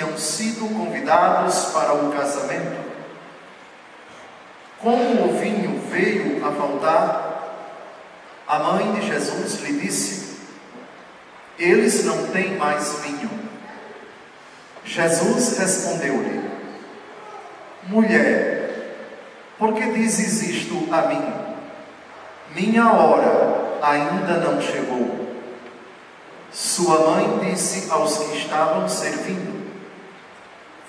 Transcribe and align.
tinham 0.00 0.16
sido 0.16 0.66
convidados 0.74 1.66
para 1.66 1.92
o 1.92 2.10
casamento. 2.10 2.90
Como 4.80 5.26
o 5.26 5.38
vinho 5.38 5.78
veio 5.90 6.44
a 6.46 6.52
faltar, 6.52 7.66
a 8.48 8.58
mãe 8.60 8.92
de 8.94 9.06
Jesus 9.06 9.60
lhe 9.60 9.78
disse: 9.78 10.38
Eles 11.58 12.02
não 12.04 12.28
têm 12.28 12.56
mais 12.56 13.00
vinho. 13.00 13.30
Jesus 14.84 15.58
respondeu-lhe: 15.58 16.50
Mulher, 17.82 19.04
por 19.58 19.74
que 19.74 19.92
dizes 19.92 20.42
isto 20.42 20.88
a 20.90 21.02
mim? 21.08 21.34
Minha 22.54 22.90
hora 22.90 23.78
ainda 23.82 24.38
não 24.38 24.62
chegou. 24.62 25.28
Sua 26.50 27.10
mãe 27.10 27.50
disse 27.50 27.90
aos 27.90 28.16
que 28.16 28.38
estavam 28.38 28.88
servindo: 28.88 29.59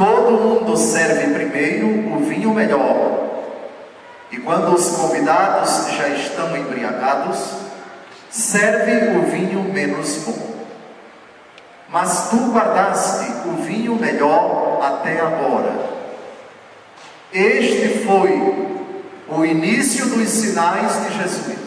Todo 0.00 0.30
mundo 0.30 0.78
serve 0.78 1.34
primeiro 1.34 1.86
o 2.16 2.24
vinho 2.24 2.54
melhor, 2.54 3.20
e 4.32 4.38
quando 4.38 4.74
os 4.74 4.96
convidados 4.96 5.88
já 5.94 6.08
estão 6.08 6.56
embriagados, 6.56 7.38
serve 8.30 9.18
o 9.18 9.30
vinho 9.30 9.62
menos 9.62 10.24
bom. 10.24 10.64
Mas 11.90 12.30
tu 12.30 12.50
guardaste 12.50 13.30
o 13.44 13.62
vinho 13.62 13.94
melhor 13.96 14.80
até 14.82 15.20
agora. 15.20 15.70
Este 17.30 17.98
foi 17.98 18.88
o 19.28 19.44
início 19.44 20.06
dos 20.06 20.30
sinais 20.30 20.92
de 21.04 21.18
Jesus. 21.18 21.58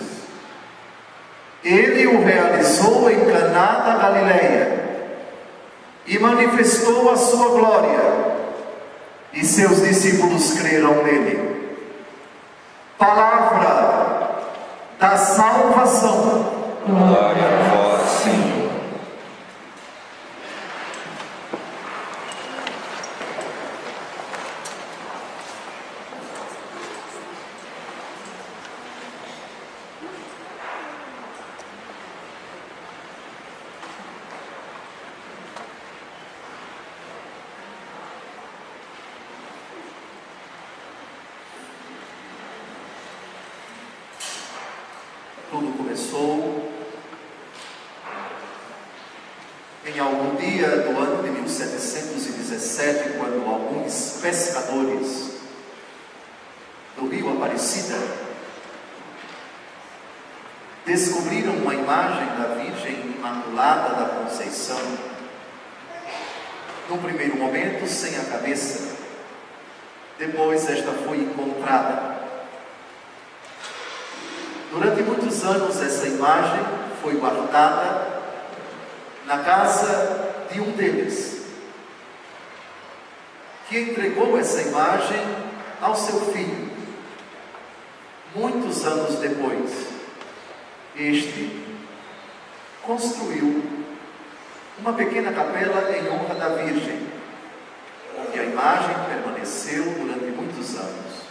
Ele 1.63 2.07
o 2.07 2.25
realizou 2.25 3.11
em 3.11 3.25
Caná 3.25 3.83
da 3.85 3.95
Galileia 3.95 4.82
e 6.05 6.19
manifestou 6.19 7.09
a 7.11 7.15
sua 7.15 7.49
glória, 7.49 7.99
e 9.33 9.43
seus 9.43 9.81
discípulos 9.81 10.53
creram 10.59 11.03
nele. 11.03 11.77
Palavra 12.97 14.39
da 14.99 15.17
salvação. 15.17 16.63
Glória 16.85 17.43
a 17.45 17.69
vós, 17.69 18.09
Senhor. 18.23 18.63
Tudo 45.51 45.77
começou 45.77 46.73
em 49.85 49.99
algum 49.99 50.35
dia 50.35 50.67
do 50.67 50.97
ano 50.97 51.21
de 51.21 51.29
1717, 51.29 53.17
quando 53.19 53.47
alguns 53.47 54.17
pescadores 54.19 55.33
do 56.97 57.07
rio 57.07 57.33
Aparecida 57.33 57.97
descobriram 60.87 61.53
uma 61.57 61.75
imagem 61.75 62.25
da 62.35 62.55
Virgem 62.55 63.13
Imaculada 63.15 63.93
da 63.93 64.05
Conceição. 64.05 64.81
Num 66.89 66.92
primeiro 67.03 67.35
momento, 67.35 67.85
sem 67.85 68.17
a 68.17 68.23
cabeça, 68.23 68.95
depois 70.17 70.67
esta 70.69 70.91
foi 70.91 71.17
encontrada. 71.17 72.13
Durante 74.71 75.03
muitos 75.03 75.43
anos, 75.43 75.81
essa 75.81 76.07
imagem 76.07 76.63
foi 77.01 77.15
guardada 77.15 78.21
na 79.25 79.39
casa 79.39 80.47
de 80.51 80.61
um 80.61 80.71
deles, 80.71 81.45
que 83.67 83.77
entregou 83.77 84.37
essa 84.39 84.61
imagem 84.61 85.21
ao 85.81 85.95
seu 85.95 86.19
filho. 86.31 86.71
Muitos 88.33 88.83
anos 88.85 89.19
depois, 89.19 89.87
este 90.95 91.63
construiu 92.81 93.63
uma 94.79 94.93
pequena 94.93 95.31
capela 95.31 95.95
em 95.95 96.09
honra 96.09 96.35
da 96.35 96.49
Virgem, 96.49 97.07
onde 98.17 98.39
a 98.39 98.43
imagem 98.43 98.95
permaneceu 99.07 99.83
durante 99.83 100.25
muitos 100.25 100.75
anos, 100.75 101.23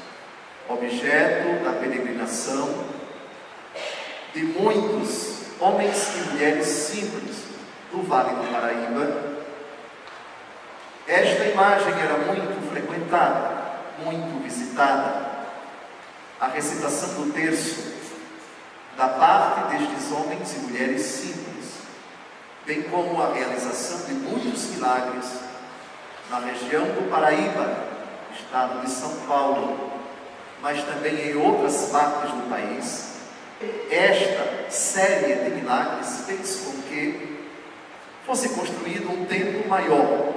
objeto 0.68 1.64
da 1.64 1.72
peregrinação 1.72 2.84
de 4.32 4.42
muitos 4.44 5.42
homens 5.60 6.16
e 6.16 6.30
mulheres 6.30 6.66
simples 6.66 7.36
do 7.90 8.02
Vale 8.02 8.30
do 8.30 8.50
Paraíba. 8.50 9.32
Esta 11.06 11.44
imagem 11.44 11.92
era 12.00 12.16
muito 12.18 12.70
frequentada, 12.70 13.62
muito 14.04 14.42
visitada. 14.42 15.32
A 16.40 16.48
recitação 16.48 17.22
do 17.22 17.32
terço 17.32 17.92
da 18.96 19.08
parte 19.08 19.76
destes 19.76 20.10
homens 20.12 20.54
e 20.54 20.58
mulheres 20.60 21.02
simples, 21.02 21.51
bem 22.66 22.82
como 22.82 23.20
a 23.22 23.32
realização 23.32 24.06
de 24.06 24.14
muitos 24.14 24.64
milagres 24.66 25.40
na 26.30 26.38
região 26.38 26.84
do 26.84 27.10
Paraíba 27.10 27.92
estado 28.34 28.80
de 28.80 28.90
São 28.90 29.10
Paulo, 29.26 29.90
mas 30.60 30.82
também 30.84 31.30
em 31.30 31.36
outras 31.36 31.90
partes 31.90 32.30
do 32.32 32.48
país, 32.48 33.12
esta 33.90 34.70
série 34.70 35.34
de 35.44 35.50
milagres 35.56 36.24
fez 36.26 36.56
com 36.64 36.82
que 36.82 37.38
fosse 38.26 38.48
construído 38.50 39.10
um 39.10 39.24
templo 39.26 39.68
maior. 39.68 40.32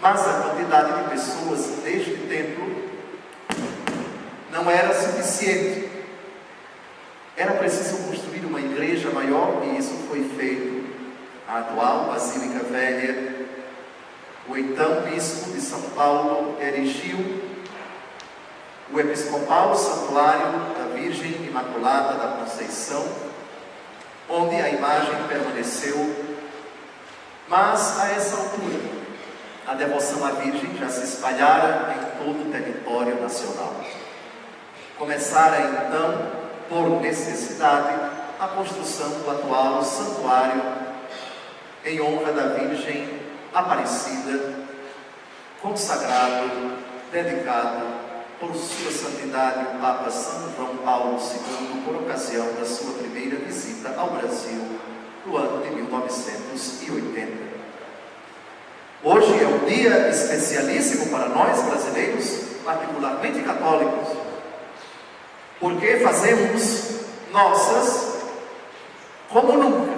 Mas 0.00 0.26
a 0.26 0.42
quantidade 0.42 1.02
de 1.02 1.10
pessoas 1.10 1.82
neste 1.82 2.16
templo 2.28 2.84
não 4.50 4.70
era 4.70 4.92
suficiente. 4.94 5.88
Era 7.36 7.52
preciso 7.54 7.96
construir 8.04 8.44
uma 8.44 8.60
igreja 8.60 9.10
maior 9.10 9.62
e 9.64 9.78
isso 9.78 9.94
foi 10.08 10.28
feito. 10.36 10.83
A 11.46 11.58
atual 11.58 12.06
Basílica 12.06 12.64
Velha, 12.64 13.46
o 14.48 14.56
então 14.56 15.02
bispo 15.02 15.50
de 15.50 15.60
São 15.60 15.80
Paulo 15.90 16.56
erigiu 16.58 17.18
o 18.90 18.98
episcopal 18.98 19.74
santuário 19.74 20.52
da 20.78 20.94
Virgem 20.94 21.46
Imaculada 21.46 22.14
da 22.14 22.36
Conceição, 22.38 23.06
onde 24.28 24.56
a 24.56 24.70
imagem 24.70 25.14
permaneceu, 25.28 26.16
mas 27.48 28.00
a 28.00 28.10
essa 28.12 28.36
altura 28.36 29.04
a 29.66 29.74
devoção 29.74 30.24
à 30.24 30.30
Virgem 30.32 30.76
já 30.78 30.88
se 30.88 31.04
espalhara 31.04 31.94
em 31.94 32.18
todo 32.18 32.48
o 32.48 32.52
território 32.52 33.20
nacional. 33.20 33.74
Começara 34.98 35.60
então, 35.60 36.32
por 36.68 37.00
necessidade, 37.00 37.94
a 38.38 38.48
construção 38.48 39.08
do 39.08 39.30
atual 39.30 39.82
santuário 39.82 40.83
em 41.84 42.00
honra 42.00 42.32
da 42.32 42.46
Virgem 42.54 43.20
Aparecida, 43.52 44.54
consagrado, 45.60 46.50
dedicado 47.12 47.86
por 48.40 48.54
sua 48.54 48.90
santidade 48.90 49.64
o 49.64 49.80
Papa 49.80 50.10
São 50.10 50.52
João 50.56 50.76
Paulo 50.78 51.18
II, 51.18 51.82
por 51.84 51.96
ocasião 51.96 52.52
da 52.54 52.64
sua 52.64 52.94
primeira 52.94 53.36
visita 53.36 53.94
ao 53.96 54.10
Brasil 54.10 54.60
no 55.24 55.36
ano 55.36 55.62
de 55.62 55.74
1980. 55.74 57.54
Hoje 59.02 59.42
é 59.42 59.46
um 59.46 59.64
dia 59.66 60.08
especialíssimo 60.08 61.10
para 61.10 61.28
nós 61.28 61.62
brasileiros, 61.62 62.40
particularmente 62.64 63.40
católicos, 63.42 64.08
porque 65.60 65.98
fazemos 65.98 67.04
nossas 67.30 68.14
como 69.28 69.52
nunca, 69.52 69.93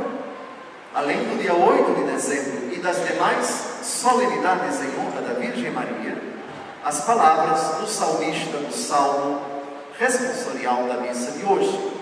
além 0.96 1.18
do 1.24 1.38
dia 1.38 1.52
8 1.52 1.94
de 1.94 2.10
dezembro 2.10 2.72
e 2.72 2.78
das 2.78 3.06
demais 3.06 3.46
solenidades 3.82 4.80
em 4.80 4.98
honra 4.98 5.20
da 5.20 5.34
Virgem 5.34 5.70
Maria 5.70 6.16
as 6.82 7.04
palavras 7.04 7.80
do 7.80 7.86
salmista 7.86 8.56
do 8.56 8.72
salmo 8.72 9.42
responsorial 9.98 10.84
da 10.84 10.98
missa 10.98 11.32
de 11.32 11.44
hoje. 11.44 11.92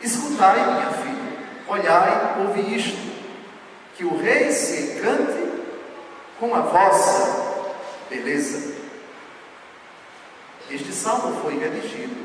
Escutai, 0.00 0.56
minha 0.56 0.90
filha, 0.90 1.38
olhai, 1.68 2.36
ouvi 2.40 2.76
isto, 2.76 2.98
que 3.94 4.04
o 4.04 4.18
rei 4.18 4.50
se 4.50 4.96
encante 4.96 5.38
com 6.40 6.54
a 6.54 6.60
vossa 6.60 7.64
beleza. 8.08 8.74
Este 10.70 10.92
salmo 10.92 11.40
foi 11.42 11.58
redigido 11.58 12.16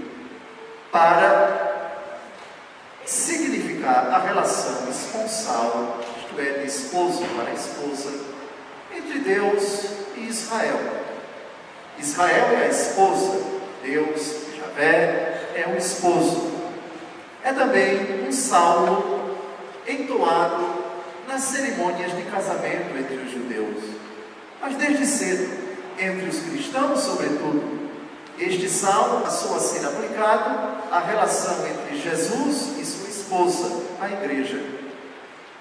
para 0.92 2.00
significar 3.06 3.53
a 3.90 4.20
relação 4.20 4.90
esponsal, 4.90 6.00
isto 6.18 6.40
é, 6.40 6.60
de 6.60 6.68
esposo 6.68 7.24
para 7.36 7.52
esposa, 7.52 8.12
entre 8.96 9.20
Deus 9.20 9.86
e 10.16 10.28
Israel. 10.28 10.80
Israel 11.98 12.46
é 12.54 12.66
a 12.66 12.68
esposa, 12.68 13.42
Deus, 13.84 14.36
Javé, 14.58 15.52
é 15.56 15.74
o 15.74 15.78
esposo. 15.78 16.52
É 17.44 17.52
também 17.54 18.26
um 18.28 18.32
salmo 18.32 19.38
entoado 19.88 20.84
nas 21.28 21.42
cerimônias 21.42 22.16
de 22.16 22.24
casamento 22.24 22.98
entre 22.98 23.18
os 23.18 23.32
judeus. 23.32 23.84
Mas 24.62 24.76
desde 24.76 25.06
cedo, 25.06 25.52
entre 26.00 26.30
os 26.30 26.40
cristãos, 26.40 27.02
sobretudo, 27.02 27.84
este 28.40 28.68
salmo 28.68 29.22
passou 29.22 29.56
a 29.56 29.60
ser 29.60 29.86
aplicado 29.86 30.78
à 30.92 31.00
relação 31.00 31.66
entre 31.68 32.00
Jesus 32.00 32.78
e 32.80 32.86
sua 32.86 33.03
esposa, 33.34 33.84
a 34.00 34.10
igreja. 34.10 34.60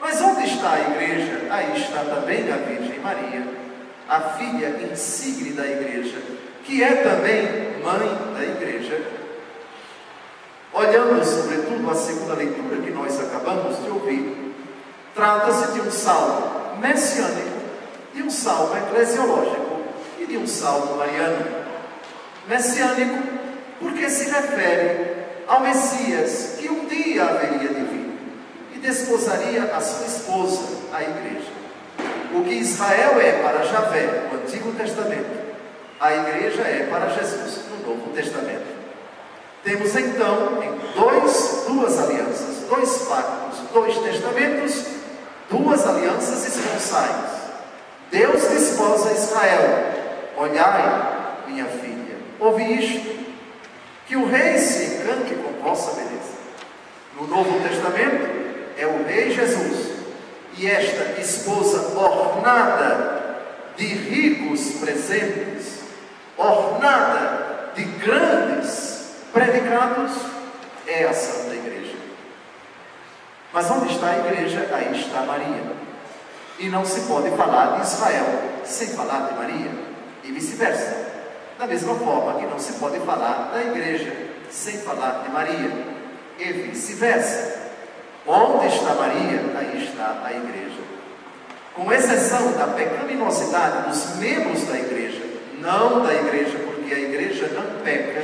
Mas 0.01 0.21
onde 0.21 0.45
está 0.47 0.75
a 0.75 0.81
igreja? 0.81 1.47
Aí 1.51 1.81
está 1.81 2.05
também 2.05 2.53
a 2.53 2.57
Virgem 2.57 2.99
Maria 3.01 3.63
a 4.09 4.21
filha 4.37 4.69
insigne 4.93 5.53
da 5.53 5.65
igreja, 5.65 6.19
que 6.65 6.83
é 6.83 6.97
também 6.97 7.81
mãe 7.83 8.35
da 8.35 8.45
igreja. 8.45 9.01
Olhando, 10.71 11.25
sobretudo, 11.25 11.91
a 11.91 11.95
segunda 11.95 12.35
leitura 12.35 12.83
que 12.83 12.91
nós 12.91 13.19
acabamos 13.19 13.83
de 13.83 13.89
ouvir, 13.89 14.55
trata-se 15.15 15.73
de 15.73 15.81
um 15.81 15.91
salmo 15.91 16.79
messiânico, 16.79 17.61
de 18.13 18.23
um 18.23 18.31
salmo 18.31 18.77
eclesiológico 18.77 19.81
e 20.19 20.27
de 20.27 20.37
um 20.37 20.47
salmo 20.47 20.97
mariano. 20.97 21.47
Messiânico, 22.47 23.23
porque 23.81 24.11
se 24.11 24.29
refere 24.29 25.25
ao 25.47 25.61
Messias 25.61 26.52
um 26.73 26.87
dia 26.87 27.25
haveria 27.25 27.69
de 27.69 27.83
vir 27.83 28.19
e 28.75 28.79
desposaria 28.79 29.65
a 29.65 29.81
sua 29.81 30.07
esposa, 30.07 30.63
a 30.93 31.03
igreja. 31.03 31.53
O 32.35 32.43
que 32.43 32.55
Israel 32.55 33.21
é 33.21 33.43
para 33.43 33.65
Javé 33.65 34.29
no 34.31 34.39
Antigo 34.41 34.73
Testamento, 34.73 35.43
a 36.01 36.13
igreja 36.15 36.63
é 36.63 36.89
para 36.91 37.11
Jesus 37.11 37.61
no 37.71 37.89
Novo 37.89 38.11
Testamento. 38.13 38.73
Temos 39.63 39.95
então 39.95 40.59
dois, 40.97 41.65
duas 41.69 41.99
alianças, 41.99 42.65
dois 42.69 43.03
pactos, 43.03 43.61
dois 43.73 43.97
testamentos, 43.99 44.87
duas 45.49 45.87
alianças 45.87 46.45
esponsais. 46.47 47.43
Deus 48.11 48.43
desposa 48.49 49.13
Israel: 49.13 49.93
Olhai, 50.37 51.45
minha 51.47 51.67
filha, 51.67 52.17
ouvi 52.41 52.79
isto, 52.79 53.25
que 54.07 54.17
o 54.17 54.27
rei 54.27 54.59
se 54.59 54.95
encante 54.95 55.35
com 55.35 55.63
vossa 55.63 55.93
beleza. 55.93 56.42
No 57.17 57.27
Novo 57.27 57.61
Testamento 57.69 58.27
é 58.77 58.87
o 58.87 59.05
rei 59.05 59.31
Jesus 59.31 59.93
e 60.57 60.67
esta 60.67 61.21
esposa 61.21 61.99
ornada 61.99 63.23
de 63.77 63.87
ricos 63.87 64.79
presentes, 64.81 65.81
ornada 66.37 67.71
de 67.75 67.85
grandes 67.85 69.15
predicados, 69.33 70.13
é 70.87 71.05
a 71.05 71.13
Santa 71.13 71.55
Igreja. 71.55 71.97
Mas 73.53 73.71
onde 73.71 73.93
está 73.93 74.11
a 74.11 74.19
igreja? 74.19 74.69
Aí 74.73 74.99
está 74.99 75.23
Maria. 75.23 75.73
E 76.59 76.69
não 76.69 76.85
se 76.85 77.01
pode 77.03 77.31
falar 77.37 77.77
de 77.77 77.83
Israel 77.87 78.43
sem 78.65 78.89
falar 78.89 79.29
de 79.29 79.35
Maria, 79.35 79.71
e 80.25 80.33
vice-versa. 80.33 81.11
Da 81.59 81.67
mesma 81.67 81.95
forma 81.97 82.39
que 82.41 82.47
não 82.47 82.59
se 82.59 82.75
pode 82.75 82.99
falar 83.01 83.51
da 83.53 83.63
igreja 83.63 84.13
sem 84.51 84.79
falar 84.79 85.23
de 85.25 85.31
Maria, 85.31 85.92
e 86.39 86.53
vice-versa. 86.53 87.61
Onde 88.27 88.67
está 88.69 88.95
Maria, 88.95 89.41
aí 89.57 89.85
está 89.85 90.23
a 90.25 90.33
igreja. 90.33 90.81
Com 91.75 91.93
exceção 91.93 92.53
da 92.53 92.69
pecaminosidade 92.69 93.89
dos 93.89 94.17
membros 94.17 94.65
da 94.65 94.79
igreja, 94.79 95.23
não 95.59 96.03
da 96.03 96.15
igreja, 96.15 96.59
porque 96.65 96.95
a 96.95 96.99
igreja 96.99 97.49
não 97.49 97.83
peca, 97.83 98.23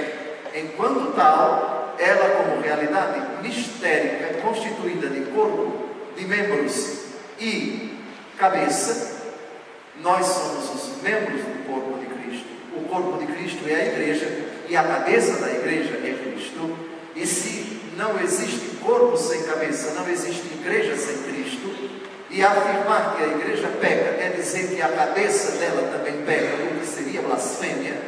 enquanto 0.55 1.15
tal, 1.15 1.95
ela, 1.99 2.45
como 2.45 2.61
realidade 2.61 3.43
mistérica, 3.43 4.41
constituída 4.41 5.09
de 5.09 5.23
corpo, 5.33 5.89
de 6.17 6.25
membros 6.25 7.07
e 7.41 7.99
cabeça, 8.37 9.19
nós 10.01 10.27
somos 10.27 10.75
os 10.75 11.03
membros 11.03 11.41
do 11.41 11.67
corpo 11.67 11.99
de 11.99 12.07
Cristo. 12.07 12.47
O 12.77 12.83
corpo 12.83 13.19
de 13.19 13.33
Cristo 13.33 13.65
é 13.69 13.75
a 13.75 13.87
igreja 13.87 14.49
e 14.69 14.77
a 14.77 14.83
cabeça 14.83 15.41
da 15.41 15.51
igreja 15.51 15.95
é 16.05 16.17
Cristo. 16.23 16.88
E 17.21 17.27
se 17.27 17.81
não 17.97 18.19
existe 18.21 18.77
corpo 18.77 19.17
sem 19.17 19.43
cabeça, 19.43 19.93
não 19.95 20.09
existe 20.09 20.47
igreja 20.55 20.97
sem 20.97 21.19
Cristo. 21.25 21.69
E 22.31 22.45
afirmar 22.45 23.17
que 23.17 23.25
a 23.25 23.27
igreja 23.27 23.69
peca 23.81 24.23
é 24.23 24.33
dizer 24.37 24.69
que 24.69 24.81
a 24.81 24.89
cabeça 24.89 25.59
dela 25.59 25.91
também 25.91 26.23
peca, 26.25 26.63
o 26.63 26.79
que 26.79 26.87
seria 26.87 27.23
blasfêmia, 27.23 28.01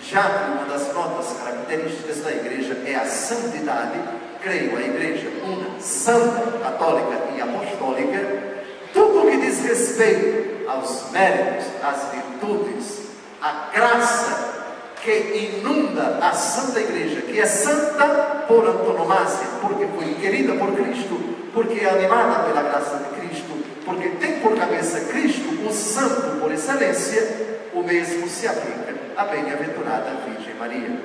já 0.00 0.22
que 0.22 0.50
uma 0.52 0.64
das 0.64 0.90
notas 0.94 1.36
características 1.38 2.22
da 2.22 2.30
igreja 2.30 2.80
é 2.86 2.94
a 2.94 3.04
santidade. 3.04 4.00
Creio 4.42 4.76
a 4.76 4.80
igreja 4.80 5.28
uma, 5.42 5.78
santa, 5.78 6.58
católica 6.58 7.20
e 7.36 7.42
apostólica. 7.42 8.54
Tudo 8.94 9.30
que 9.30 9.36
diz 9.38 9.60
respeito 9.60 10.70
aos 10.70 11.10
méritos, 11.10 11.66
às 11.82 12.10
virtudes, 12.12 13.00
à 13.42 13.70
graça 13.74 14.56
que 15.02 15.58
inunda 15.60 16.18
a 16.20 16.32
Santa 16.32 16.80
Igreja, 16.80 17.22
que 17.22 17.38
é 17.38 17.46
santa 17.46 18.35
por 18.46 18.66
antonomasia, 18.66 19.46
porque 19.60 19.86
foi 19.86 20.14
querida 20.14 20.54
por 20.54 20.72
Cristo, 20.72 21.18
porque 21.52 21.80
é 21.80 21.90
animada 21.90 22.44
pela 22.44 22.62
graça 22.62 22.96
de 22.96 23.20
Cristo, 23.20 23.52
porque 23.84 24.08
tem 24.10 24.40
por 24.40 24.56
cabeça 24.56 25.00
Cristo, 25.00 25.48
o 25.66 25.72
santo 25.72 26.40
por 26.40 26.52
excelência, 26.52 27.68
o 27.74 27.82
mesmo 27.82 28.28
se 28.28 28.46
aplica 28.46 28.94
à 29.16 29.24
bem-aventurada 29.24 30.16
Virgem 30.26 30.54
Maria. 30.54 31.00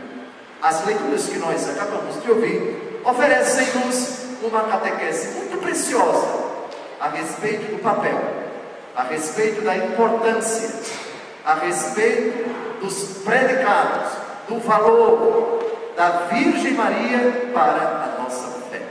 As 0.62 0.86
leituras 0.86 1.28
que 1.28 1.40
nós 1.40 1.70
acabamos 1.70 2.22
de 2.22 2.30
ouvir 2.30 3.02
oferecem-nos 3.04 4.22
uma 4.44 4.64
catequese 4.64 5.30
muito 5.38 5.58
preciosa 5.60 6.28
a 7.00 7.10
respeito 7.10 7.76
do 7.76 7.82
papel, 7.82 8.20
a 8.96 9.04
respeito 9.04 9.62
da 9.62 9.76
importância, 9.76 10.70
a 11.46 11.56
respeito 11.56 12.80
dos 12.80 13.20
predicados, 13.24 14.12
do 14.48 14.60
valor 14.60 15.61
da 15.96 16.28
Virgem 16.32 16.74
Maria 16.74 17.50
para 17.54 18.16
a 18.18 18.22
nossa 18.22 18.62
fé. 18.70 18.82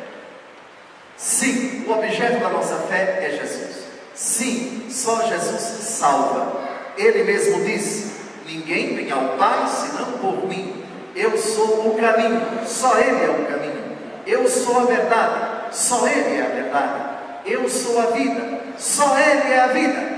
Sim, 1.17 1.85
o 1.87 1.93
objeto 1.93 2.41
da 2.41 2.49
nossa 2.51 2.77
fé 2.89 3.19
é 3.23 3.37
Jesus. 3.39 3.85
Sim, 4.15 4.87
só 4.91 5.27
Jesus 5.27 5.61
salva. 5.61 6.61
Ele 6.97 7.25
mesmo 7.25 7.65
disse: 7.65 8.13
Ninguém 8.47 8.95
vem 8.95 9.11
ao 9.11 9.37
Pai 9.37 9.67
senão 9.69 10.13
por 10.19 10.47
mim. 10.47 10.85
Eu 11.15 11.37
sou 11.37 11.89
o 11.89 11.99
caminho, 11.99 12.41
só 12.67 12.99
Ele 12.99 13.25
é 13.25 13.31
o 13.31 13.47
caminho. 13.47 13.97
Eu 14.27 14.49
sou 14.49 14.81
a 14.81 14.85
verdade, 14.85 15.75
só 15.77 16.07
Ele 16.07 16.37
é 16.37 16.43
a 16.43 16.55
verdade. 16.55 17.11
Eu 17.47 17.69
sou 17.69 18.01
a 18.01 18.07
vida, 18.07 18.61
só 18.79 19.19
Ele 19.19 19.53
é 19.53 19.61
a 19.61 19.67
vida. 19.69 20.10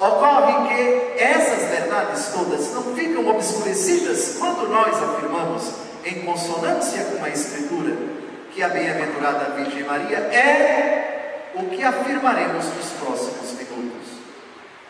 Ocorre 0.00 0.66
que 0.66 1.22
essas 1.22 1.68
verdades 1.68 2.30
todas 2.32 2.72
não 2.72 2.94
ficam 2.94 3.28
obscurecidas 3.28 4.36
quando 4.38 4.66
nós 4.70 4.96
afirmamos, 4.96 5.72
em 6.06 6.22
consonância 6.22 7.04
com 7.04 7.22
a 7.22 7.28
Escritura, 7.28 7.94
que 8.50 8.62
a 8.62 8.70
bem-aventurada 8.70 9.54
Virgem 9.56 9.84
Maria 9.84 10.16
é 10.16 11.50
o 11.54 11.64
que 11.66 11.84
afirmaremos 11.84 12.64
nos 12.64 12.86
próximos 12.98 13.52
minutos. 13.52 14.08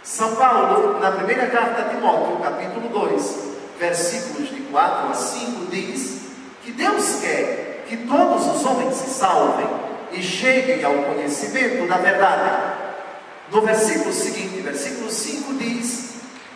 São 0.04 0.36
Paulo, 0.36 1.00
na 1.00 1.10
primeira 1.10 1.48
carta 1.48 1.82
a 1.82 1.88
Timóteo, 1.88 2.36
capítulo 2.36 2.88
2, 2.88 3.36
versículos 3.80 4.48
de 4.48 4.60
4 4.60 5.10
a 5.10 5.14
5, 5.14 5.66
diz 5.72 6.20
que 6.62 6.70
Deus 6.70 7.16
quer 7.20 7.84
que 7.88 7.96
todos 7.96 8.46
os 8.46 8.64
homens 8.64 8.94
se 8.94 9.10
salvem 9.10 9.66
e 10.12 10.22
cheguem 10.22 10.84
ao 10.84 10.94
conhecimento 11.02 11.88
da 11.88 11.96
verdade. 11.96 12.69
No 13.50 13.62
versículo 13.62 14.12
seguinte, 14.12 14.60
versículo 14.60 15.10
5 15.10 15.54
diz: 15.54 16.10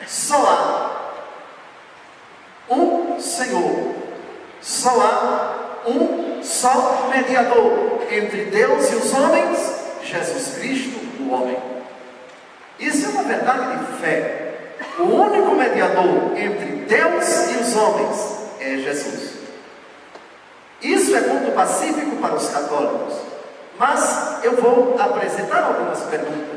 Só 0.06 0.36
há 0.36 1.14
um 2.70 3.20
Senhor, 3.20 3.94
só 4.60 5.00
há 5.00 5.88
um 5.88 6.42
só 6.42 7.10
mediador 7.12 8.00
entre 8.10 8.44
Deus 8.46 8.90
e 8.92 8.94
os 8.96 9.12
homens, 9.12 9.58
Jesus 10.02 10.56
Cristo, 10.56 11.00
o 11.20 11.32
homem. 11.32 11.58
Isso 12.78 13.06
é 13.06 13.08
uma 13.08 13.22
verdade 13.24 13.78
de 13.78 14.00
fé. 14.00 14.40
O 14.98 15.02
único 15.02 15.54
mediador 15.54 16.36
entre 16.36 16.84
Deus 16.86 17.50
e 17.50 17.56
os 17.56 17.76
homens 17.76 18.38
é 18.60 18.76
Jesus. 18.76 19.34
Isso 20.80 21.16
é 21.16 21.20
ponto 21.22 21.50
pacífico 21.52 22.16
para 22.16 22.34
os 22.34 22.48
católicos. 22.48 23.14
Mas 23.78 24.44
eu 24.44 24.56
vou 24.60 24.96
apresentar 24.98 25.64
algumas 25.64 26.00
perguntas 26.02 26.53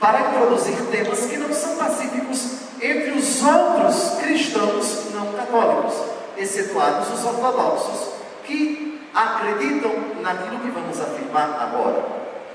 para 0.00 0.20
introduzir 0.20 0.76
temas 0.90 1.26
que 1.26 1.36
não 1.36 1.52
são 1.52 1.76
pacíficos 1.76 2.66
entre 2.80 3.12
os 3.12 3.42
outros 3.42 4.18
cristãos 4.20 5.06
não 5.14 5.32
católicos, 5.32 5.94
excetuados 6.36 7.08
os 7.12 7.24
ortodoxos, 7.24 8.10
que 8.44 9.08
acreditam 9.14 9.92
naquilo 10.20 10.60
que 10.60 10.70
vamos 10.70 11.00
afirmar 11.00 11.58
agora. 11.60 12.04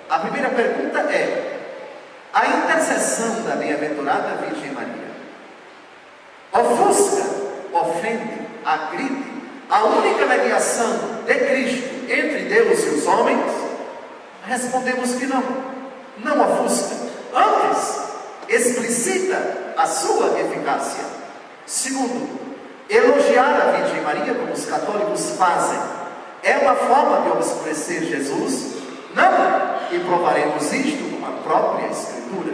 A 0.09 0.19
primeira 0.19 0.49
pergunta 0.49 0.99
é: 0.99 1.59
a 2.31 2.45
intercessão 2.45 3.43
da 3.43 3.55
bem-aventurada 3.55 4.45
Virgem 4.45 4.71
Maria 4.71 5.11
ofusca, 6.53 7.23
ofende, 7.73 8.47
agride 8.63 9.31
a 9.69 9.83
única 9.85 10.25
mediação 10.27 11.23
de 11.25 11.33
Cristo 11.33 11.89
entre 12.11 12.43
Deus 12.43 12.83
e 12.83 12.89
os 12.89 13.07
homens? 13.07 13.51
Respondemos 14.45 15.15
que 15.15 15.25
não, 15.25 15.43
não 16.17 16.41
ofusca 16.41 17.10
Antes, 17.33 18.01
explicita 18.49 19.73
a 19.77 19.85
sua 19.87 20.39
eficácia. 20.39 21.03
Segundo, 21.65 22.39
elogiar 22.89 23.61
a 23.61 23.71
Virgem 23.77 24.01
Maria, 24.01 24.33
como 24.33 24.51
os 24.51 24.65
católicos 24.65 25.31
fazem, 25.37 25.79
é 26.43 26.57
uma 26.57 26.75
forma 26.75 27.21
de 27.21 27.29
obscurecer 27.29 28.03
Jesus? 28.03 28.75
Não! 29.13 29.95
E 29.95 29.99
provaremos 29.99 30.71
isto 30.73 31.19
com 31.19 31.25
a 31.25 31.31
própria 31.43 31.87
Escritura. 31.87 32.53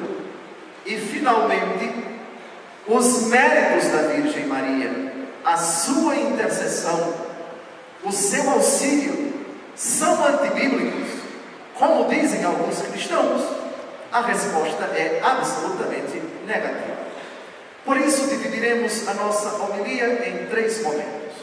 E, 0.85 0.97
finalmente, 0.97 1.93
os 2.87 3.23
méritos 3.27 3.89
da 3.89 4.03
Virgem 4.13 4.45
Maria, 4.45 5.13
a 5.43 5.57
sua 5.57 6.15
intercessão, 6.15 7.13
o 8.03 8.11
seu 8.11 8.49
auxílio, 8.49 9.33
são 9.75 10.25
antibíblicos, 10.25 11.09
como 11.75 12.09
dizem 12.09 12.43
alguns 12.43 12.81
cristãos. 12.81 13.56
A 14.11 14.21
resposta 14.21 14.85
é 14.85 15.21
absolutamente 15.23 16.21
negativa. 16.45 16.97
Por 17.85 17.97
isso, 17.97 18.27
dividiremos 18.27 19.07
a 19.07 19.13
nossa 19.13 19.63
homilia 19.63 20.27
em 20.27 20.47
três 20.47 20.81
momentos. 20.81 21.35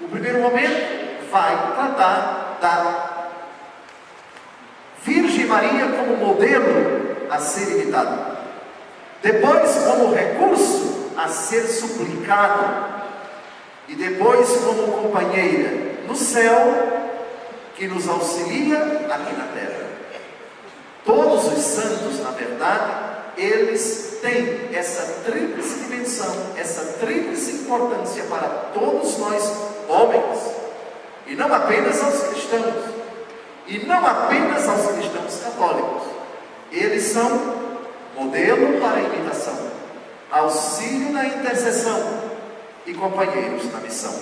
O 0.00 0.08
primeiro 0.08 0.40
momento 0.40 1.30
vai 1.30 1.74
tratar 1.74 2.58
da 2.60 3.12
Virgem 5.04 5.46
Maria 5.46 5.88
como 5.88 6.16
modelo 6.16 7.26
a 7.30 7.38
ser 7.38 7.72
imitado. 7.72 8.36
Depois, 9.22 9.74
como 9.86 10.14
recurso 10.14 11.12
a 11.16 11.28
ser 11.28 11.66
suplicado. 11.66 13.02
E 13.88 13.94
depois, 13.94 14.48
como 14.58 15.02
companheira 15.02 15.92
no 16.06 16.16
céu 16.16 17.12
que 17.76 17.86
nos 17.86 18.08
auxilia 18.08 18.78
aqui 19.10 19.36
na 19.36 19.46
terra. 19.54 19.91
Todos 21.04 21.52
os 21.52 21.64
santos, 21.64 22.20
na 22.20 22.30
verdade, 22.30 22.92
eles 23.36 24.18
têm 24.22 24.70
essa 24.72 25.22
tríplice 25.24 25.80
dimensão, 25.80 26.32
essa 26.56 26.98
tríplice 27.00 27.52
importância 27.52 28.22
para 28.24 28.48
todos 28.72 29.18
nós, 29.18 29.52
homens, 29.88 30.38
e 31.26 31.34
não 31.34 31.52
apenas 31.52 32.02
aos 32.02 32.22
cristãos, 32.28 32.84
e 33.66 33.78
não 33.86 34.06
apenas 34.06 34.68
aos 34.68 34.92
cristãos 34.92 35.40
católicos. 35.42 36.02
Eles 36.70 37.02
são 37.04 37.30
modelo 38.16 38.80
para 38.80 39.00
imitação, 39.00 39.58
auxílio 40.30 41.12
na 41.12 41.26
intercessão 41.26 42.32
e 42.86 42.94
companheiros 42.94 43.70
na 43.72 43.80
missão. 43.80 44.14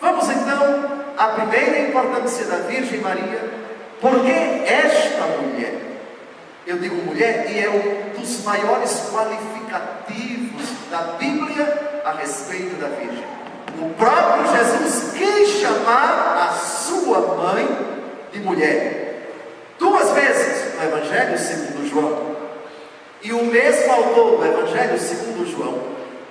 Vamos 0.00 0.28
então 0.30 1.04
à 1.16 1.28
primeira 1.28 1.88
importância 1.88 2.46
da 2.46 2.56
Virgem 2.56 3.00
Maria 3.00 3.63
porque 4.00 4.30
esta 4.30 5.26
mulher, 5.40 5.80
eu 6.66 6.78
digo 6.78 6.96
mulher, 6.96 7.50
e 7.50 7.58
é 7.58 7.70
um 7.70 8.18
dos 8.18 8.42
maiores 8.44 9.10
qualificativos 9.10 10.68
da 10.90 11.16
Bíblia 11.18 12.02
a 12.04 12.12
respeito 12.12 12.76
da 12.76 12.88
Virgem. 12.88 13.24
O 13.80 13.90
próprio 13.94 14.46
Jesus 14.56 15.12
quis 15.12 15.48
chamar 15.60 16.48
a 16.48 16.52
sua 16.52 17.20
mãe 17.36 17.66
de 18.32 18.40
mulher. 18.40 19.30
Duas 19.78 20.10
vezes 20.12 20.74
no 20.74 20.84
Evangelho 20.84 21.38
segundo 21.38 21.88
João. 21.88 22.34
E 23.22 23.32
o 23.32 23.44
mesmo 23.44 23.92
autor 23.92 24.38
do 24.38 24.44
Evangelho 24.44 24.98
segundo 24.98 25.50
João, 25.50 25.82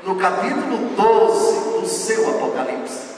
no 0.03 0.15
capítulo 0.15 0.89
12 0.95 1.79
do 1.81 1.87
seu 1.87 2.29
Apocalipse, 2.29 3.13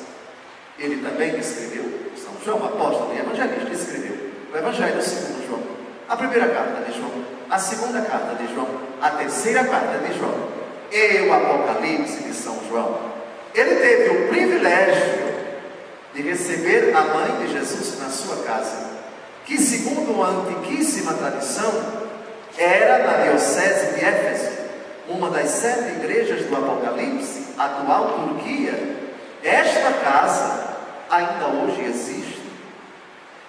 ele 0.79 1.07
também 1.07 1.37
escreveu, 1.37 1.83
São 2.15 2.33
João, 2.43 2.65
apóstolo 2.65 3.13
e 3.13 3.19
evangelista, 3.19 3.73
escreveu 3.73 4.24
o 4.55 4.57
Evangelho 4.57 5.01
segundo 5.01 5.45
João, 5.45 5.63
a 6.07 6.15
primeira 6.15 6.47
carta 6.47 6.89
de 6.89 6.97
João, 6.97 7.11
a 7.49 7.59
segunda 7.59 8.01
carta 8.03 8.35
de 8.35 8.53
João, 8.53 8.69
a 9.01 9.09
terceira 9.09 9.65
carta 9.65 9.97
de 9.97 10.17
João 10.17 10.47
e 10.89 11.27
o 11.27 11.33
Apocalipse 11.33 12.23
de 12.23 12.33
São 12.33 12.57
João. 12.69 12.97
Ele 13.53 13.75
teve 13.75 14.09
o 14.17 14.27
privilégio 14.29 15.25
de 16.13 16.21
receber 16.21 16.95
a 16.95 17.01
mãe 17.01 17.45
de 17.45 17.51
Jesus 17.51 17.99
na 17.99 18.07
sua 18.07 18.43
casa, 18.43 18.77
que 19.45 19.57
segundo 19.57 20.13
uma 20.13 20.29
antiquíssima 20.29 21.13
tradição, 21.15 21.73
era 22.57 23.05
na 23.05 23.23
diocese 23.23 23.95
de 23.95 24.05
Éfeso, 24.05 24.51
uma 25.09 25.29
das 25.31 25.49
sete 25.49 25.97
igrejas 25.97 26.45
do 26.45 26.55
Apocalipse, 26.55 27.47
atual 27.57 28.29
Turquia. 28.29 28.95
Esta 29.43 29.91
casa 29.91 30.77
ainda 31.09 31.47
hoje 31.47 31.83
existe 31.83 32.34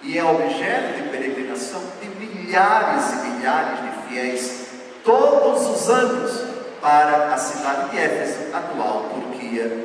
e 0.02 0.18
é 0.18 0.24
objeto 0.24 1.02
de 1.02 1.08
peregrinação 1.08 1.80
de 2.00 2.08
milhares 2.08 3.12
e 3.12 3.26
milhares 3.28 3.78
de 3.80 4.08
fiéis 4.08 4.66
todos 5.04 5.66
os 5.66 5.88
anos 5.88 6.44
para 6.80 7.34
a 7.34 7.38
cidade 7.38 7.90
de 7.90 7.98
Éfeso, 7.98 8.54
atual 8.54 9.10
Turquia. 9.14 9.84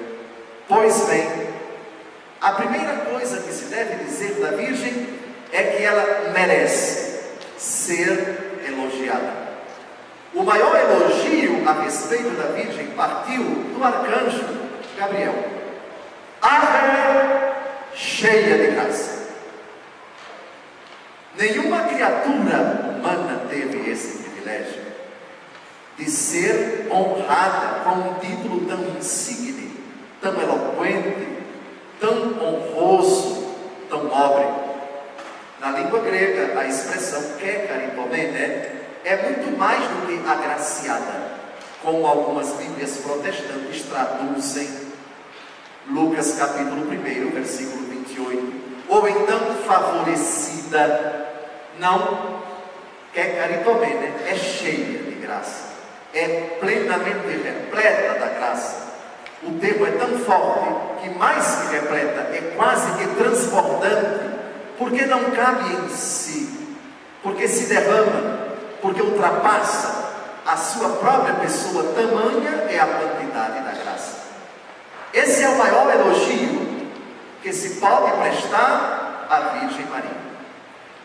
Pois 0.68 1.06
bem, 1.06 1.28
a 2.40 2.52
primeira 2.54 2.98
coisa 2.98 3.42
que 3.42 3.54
se 3.54 3.66
deve 3.66 4.04
dizer 4.04 4.36
da 4.42 4.52
Virgem 4.52 5.08
é 5.52 5.64
que 5.64 5.84
ela 5.84 6.32
merece 6.34 7.22
ser 7.58 8.60
elogiada. 8.68 9.42
O 10.34 10.44
maior 10.44 10.76
elogio 10.76 11.68
a 11.68 11.84
respeito 11.84 12.30
da 12.32 12.54
Virgem 12.54 12.88
partiu 12.92 13.44
do 13.44 13.84
arcanjo 13.84 14.46
Gabriel. 14.98 15.36
Ave 16.42 16.82
cheia 17.94 18.58
de 18.58 18.72
graça. 18.72 19.21
Nenhuma 21.42 21.86
criatura 21.86 23.00
humana 23.00 23.48
teve 23.50 23.90
esse 23.90 24.20
privilégio 24.20 24.80
de 25.98 26.08
ser 26.08 26.88
honrada 26.92 27.80
com 27.84 27.96
um 27.96 28.14
título 28.20 28.68
tão 28.68 28.96
insigne, 28.96 29.76
tão 30.22 30.40
eloquente, 30.40 31.28
tão 32.00 32.40
honroso, 32.40 33.56
tão 33.90 34.04
nobre. 34.04 34.46
Na 35.60 35.72
língua 35.72 36.02
grega, 36.02 36.60
a 36.60 36.68
expressão 36.68 37.20
que 37.40 37.52
caritomene 37.68 38.38
é 39.04 39.24
muito 39.24 39.58
mais 39.58 39.82
do 39.82 40.06
que 40.06 40.30
agraciada, 40.30 41.40
como 41.82 42.06
algumas 42.06 42.52
Bíblias 42.52 42.98
protestantes 42.98 43.82
traduzem 43.90 44.70
Lucas 45.90 46.36
capítulo 46.38 46.88
1, 46.88 47.32
versículo 47.32 47.84
28, 47.88 48.54
ou 48.88 49.10
então 49.10 49.56
favorecida, 49.66 51.21
não, 51.80 52.42
é 53.14 53.24
caritomene, 53.26 54.14
é 54.28 54.36
cheia 54.36 55.04
de 55.04 55.16
graça, 55.22 55.74
é 56.14 56.58
plenamente 56.60 57.44
repleta 57.44 58.20
da 58.20 58.28
graça. 58.28 58.92
O 59.44 59.52
termo 59.60 59.88
é 59.88 59.92
tão 59.92 60.20
forte 60.20 61.02
que 61.02 61.10
mais 61.18 61.56
que 61.56 61.76
repleta, 61.76 62.22
é 62.32 62.54
quase 62.56 62.92
que 62.94 63.08
transbordante, 63.16 64.32
porque 64.78 65.06
não 65.06 65.32
cabe 65.32 65.74
em 65.74 65.90
si, 65.90 66.78
porque 67.24 67.48
se 67.48 67.66
derrama 67.66 68.42
porque 68.82 69.02
ultrapassa 69.02 70.12
a 70.46 70.58
sua 70.58 70.90
própria 70.98 71.36
pessoa, 71.36 71.94
tamanha 71.94 72.66
é 72.68 72.80
a 72.80 72.88
quantidade 72.88 73.60
da 73.64 73.72
graça. 73.84 74.22
Esse 75.14 75.44
é 75.44 75.50
o 75.50 75.58
maior 75.58 75.90
elogio 75.94 76.90
que 77.44 77.54
se 77.54 77.80
pode 77.80 78.12
prestar 78.18 79.28
à 79.30 79.40
Virgem 79.60 79.86
Maria. 79.86 80.31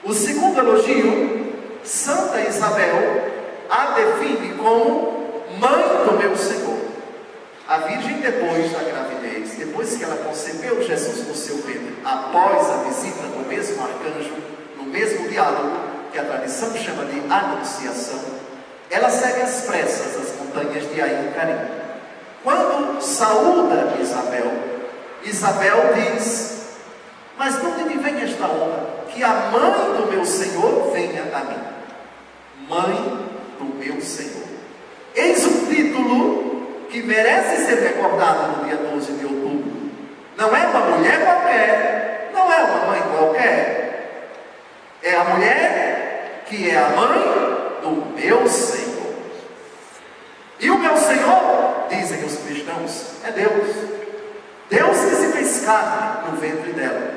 O 0.07 0.15
segundo 0.15 0.57
elogio, 0.57 1.53
Santa 1.83 2.41
Isabel 2.41 3.27
a 3.69 3.87
define 3.87 4.55
como 4.55 5.43
mãe 5.59 6.07
do 6.07 6.17
meu 6.17 6.37
Senhor. 6.37 6.79
A 7.69 7.79
Virgem, 7.79 8.21
depois 8.21 8.71
da 8.71 8.79
gravidez, 8.85 9.57
depois 9.59 9.97
que 9.97 10.05
ela 10.05 10.15
concebeu 10.19 10.81
Jesus 10.81 11.27
no 11.27 11.35
seu 11.35 11.57
ventre, 11.57 11.97
após 12.05 12.71
a 12.71 12.77
visita 12.85 13.23
do 13.23 13.49
mesmo 13.49 13.83
arcanjo, 13.83 14.35
no 14.77 14.85
mesmo 14.85 15.29
diálogo, 15.29 15.77
que 16.13 16.19
a 16.21 16.25
tradição 16.25 16.73
chama 16.77 17.05
de 17.07 17.21
anunciação, 17.29 18.21
ela 18.89 19.11
segue 19.11 19.43
às 19.43 19.63
pressas 19.63 20.17
as 20.17 20.37
montanhas 20.39 20.89
de 20.89 21.01
Ain 21.01 21.33
Carim. 21.35 21.69
Quando 22.45 23.03
saúda 23.03 23.97
Isabel, 24.01 24.53
Isabel 25.25 25.95
diz: 25.95 26.66
Mas 27.39 27.63
onde 27.63 27.85
me 27.85 28.03
vem 28.03 28.23
esta 28.23 28.47
honra? 28.47 28.87
Que 29.13 29.23
a 29.23 29.51
mãe 29.51 29.97
do 29.97 30.11
meu 30.11 30.25
Senhor 30.25 30.91
venha 30.93 31.23
a 31.35 31.45
mim. 31.45 31.59
Mãe 32.69 33.29
do 33.59 33.65
meu 33.65 34.01
Senhor. 34.01 34.47
Eis 35.15 35.45
um 35.45 35.67
título 35.67 36.87
que 36.91 37.03
merece 37.03 37.67
ser 37.67 37.83
recordado 37.83 38.59
no 38.59 38.65
dia 38.65 38.77
12 38.77 39.13
de 39.13 39.25
outubro. 39.27 39.91
Não 40.37 40.55
é 40.55 40.67
uma 40.67 40.81
mulher 40.81 41.25
qualquer, 41.25 42.31
não 42.33 42.53
é 42.53 42.63
uma 42.63 42.87
mãe 42.87 43.03
qualquer. 43.03 44.21
É 45.03 45.15
a 45.15 45.25
mulher 45.25 46.43
que 46.47 46.71
é 46.71 46.79
a 46.79 46.89
mãe 46.91 47.81
do 47.83 48.15
meu 48.15 48.49
Senhor. 48.49 49.15
E 50.59 50.71
o 50.71 50.79
meu 50.79 50.97
Senhor, 50.97 51.87
dizem 51.91 52.25
os 52.25 52.37
cristãos, 52.39 53.13
é 53.25 53.31
Deus. 53.31 53.77
Deus 54.71 54.99
que 54.99 55.17
se 55.17 55.33
fez 55.33 55.65
carne 55.65 56.31
no 56.31 56.37
ventre 56.39 56.73
dela. 56.73 57.16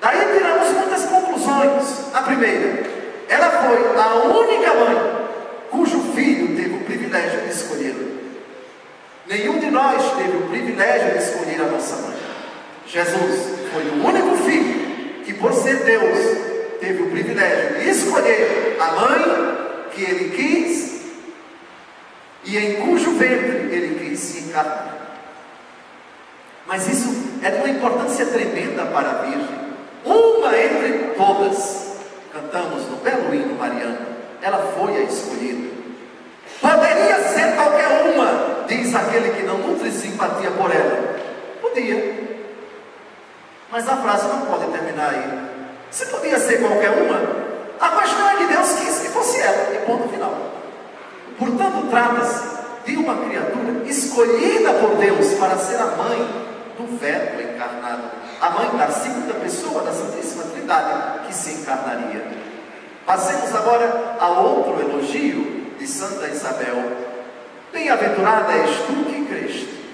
Daí 0.00 0.38
tiramos 0.38 0.68
muitas 0.72 1.04
conclusões. 1.06 2.14
A 2.14 2.22
primeira, 2.22 2.84
ela 3.28 3.50
foi 3.50 4.00
a 4.00 4.14
única 4.26 4.74
mãe 4.74 5.28
cujo 5.70 6.00
filho 6.14 6.56
teve 6.56 6.74
o 6.74 6.84
privilégio 6.84 7.40
de 7.40 7.50
escolhê-la. 7.50 8.08
Nenhum 9.26 9.58
de 9.58 9.70
nós 9.70 10.02
teve 10.16 10.36
o 10.36 10.48
privilégio 10.48 11.10
de 11.10 11.18
escolher 11.18 11.60
a 11.60 11.66
nossa 11.66 11.96
mãe. 11.96 12.16
Jesus 12.86 13.58
foi 13.72 13.84
o 13.84 14.06
único 14.06 14.36
filho 14.36 15.22
que, 15.24 15.34
por 15.34 15.52
ser 15.52 15.84
Deus, 15.84 16.18
teve 16.80 17.02
o 17.02 17.10
privilégio 17.10 17.78
de 17.78 17.90
escolher 17.90 18.76
a 18.80 18.92
mãe 18.92 19.88
que 19.92 20.02
ele 20.02 20.30
quis 20.30 21.02
e 22.44 22.56
em 22.56 22.74
cujo 22.76 23.12
ventre 23.12 23.68
ele 23.70 24.08
quis 24.08 24.18
se 24.18 24.38
encarnar. 24.44 24.96
Mas 26.66 26.88
isso 26.88 27.08
é 27.42 27.50
de 27.50 27.56
uma 27.58 27.68
importância 27.68 28.26
tremenda 28.26 28.86
para 28.86 29.10
a 29.10 29.14
Virgem, 29.22 29.67
uma 30.04 30.58
entre 30.58 31.14
todas. 31.16 31.88
Cantamos 32.32 32.84
no 32.88 32.96
belo 32.96 33.34
hino 33.34 33.54
mariano, 33.54 33.98
ela 34.42 34.58
foi 34.78 34.96
a 34.96 35.00
escolhida. 35.00 35.68
Poderia 36.60 37.16
ser 37.28 37.54
qualquer 37.54 38.14
uma, 38.14 38.64
diz 38.66 38.94
aquele 38.94 39.30
que 39.30 39.42
não 39.42 39.58
nutre 39.58 39.90
simpatia 39.90 40.50
por 40.50 40.70
ela. 40.70 41.18
Podia. 41.60 42.28
Mas 43.70 43.88
a 43.88 43.96
frase 43.96 44.28
não 44.28 44.46
pode 44.46 44.66
terminar 44.72 45.10
aí. 45.10 45.48
Se 45.90 46.06
podia 46.06 46.38
ser 46.38 46.60
qualquer 46.60 46.90
uma, 46.90 47.20
a 47.80 48.00
questão 48.00 48.28
é 48.28 48.36
que 48.36 48.46
Deus 48.46 48.72
quis 48.72 48.98
que 48.98 49.08
fosse 49.08 49.40
ela, 49.40 49.74
e 49.74 49.86
ponto 49.86 50.08
final. 50.08 50.34
Portanto, 51.38 51.88
trata-se 51.90 52.58
de 52.84 52.96
uma 52.96 53.16
criatura 53.16 53.84
escolhida 53.86 54.72
por 54.74 54.96
Deus 54.96 55.34
para 55.34 55.56
ser 55.56 55.76
a 55.76 55.86
mãe 55.86 56.18
do 56.76 56.98
Verbo 56.98 57.40
encarnado, 57.40 58.10
a 58.40 58.50
mãe 58.50 58.76
da 58.76 58.88
segunda 58.88 59.34
pessoa 59.34 59.82
da 59.82 59.92
Santíssima 59.92 60.44
Trindade 60.44 61.26
que 61.26 61.34
se 61.34 61.54
encarnaria. 61.54 62.24
Passemos 63.04 63.54
agora 63.54 64.16
a 64.20 64.28
outro 64.28 64.80
elogio 64.80 65.74
de 65.78 65.86
Santa 65.86 66.28
Isabel. 66.28 67.08
Bem-aventurada 67.72 68.52
és 68.52 68.76
tu 68.86 69.04
que 69.04 69.26
creste, 69.26 69.84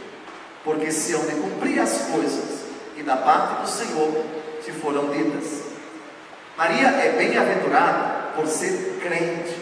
porque 0.62 0.90
se 0.90 1.14
hão 1.14 1.24
de 1.24 1.32
cumprir 1.32 1.80
as 1.80 2.02
coisas 2.12 2.64
que 2.94 3.02
da 3.02 3.16
parte 3.16 3.62
do 3.62 3.68
Senhor 3.68 4.12
te 4.62 4.72
foram 4.72 5.10
ditas. 5.10 5.62
Maria 6.56 6.88
é 6.88 7.14
bem-aventurada 7.16 8.32
por 8.36 8.46
ser 8.46 8.98
crente. 9.02 9.58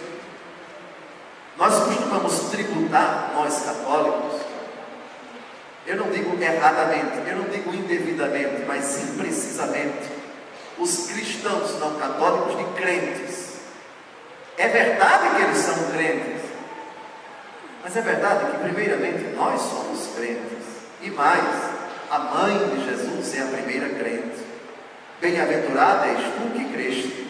Nós 1.56 1.74
costumamos 1.84 2.50
tributar, 2.50 3.32
nós 3.34 3.62
católicos, 3.62 4.41
eu 5.86 5.96
não 5.96 6.10
digo 6.10 6.40
erradamente, 6.40 7.28
eu 7.28 7.36
não 7.36 7.44
digo 7.44 7.74
indevidamente, 7.74 8.64
mas 8.66 9.02
imprecisamente, 9.02 10.10
os 10.78 11.06
cristãos 11.08 11.78
não 11.78 11.96
católicos 11.96 12.56
de 12.56 12.64
crentes. 12.80 13.52
É 14.56 14.68
verdade 14.68 15.36
que 15.36 15.42
eles 15.42 15.58
são 15.58 15.74
crentes, 15.92 16.42
mas 17.82 17.96
é 17.96 18.00
verdade 18.00 18.52
que, 18.52 18.58
primeiramente, 18.58 19.34
nós 19.34 19.60
somos 19.60 20.14
crentes, 20.14 20.62
e 21.00 21.10
mais, 21.10 21.44
a 22.10 22.18
mãe 22.18 22.58
de 22.68 22.84
Jesus 22.84 23.38
é 23.38 23.42
a 23.42 23.46
primeira 23.46 23.88
crente. 23.88 24.42
Bem-aventurada 25.20 26.06
és 26.06 26.18
tu 26.18 26.50
que 26.52 26.64
creste. 26.72 27.22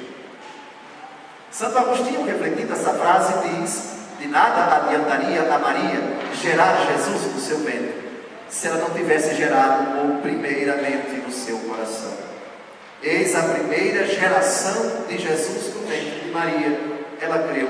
Santo 1.50 1.78
Agostinho, 1.78 2.24
refletindo 2.24 2.72
essa 2.72 2.94
frase, 2.94 3.48
diz: 3.48 3.92
De 4.18 4.26
nada 4.28 4.76
adiantaria 4.76 5.42
a 5.42 5.58
Maria 5.58 6.00
gerar 6.34 6.86
Jesus 6.86 7.32
no 7.34 7.38
seu 7.38 7.58
ventre, 7.58 8.01
se 8.52 8.68
ela 8.68 8.76
não 8.76 8.90
tivesse 8.90 9.34
gerado 9.34 10.06
o 10.06 10.20
primeiramente 10.20 11.22
no 11.24 11.32
seu 11.32 11.56
coração. 11.60 12.12
Eis 13.02 13.34
a 13.34 13.42
primeira 13.44 14.06
geração 14.06 15.06
de 15.08 15.18
Jesus 15.18 15.74
no 15.74 15.86
ventre 15.88 16.20
de 16.22 16.30
Maria. 16.30 16.78
Ela 17.18 17.48
creu. 17.48 17.66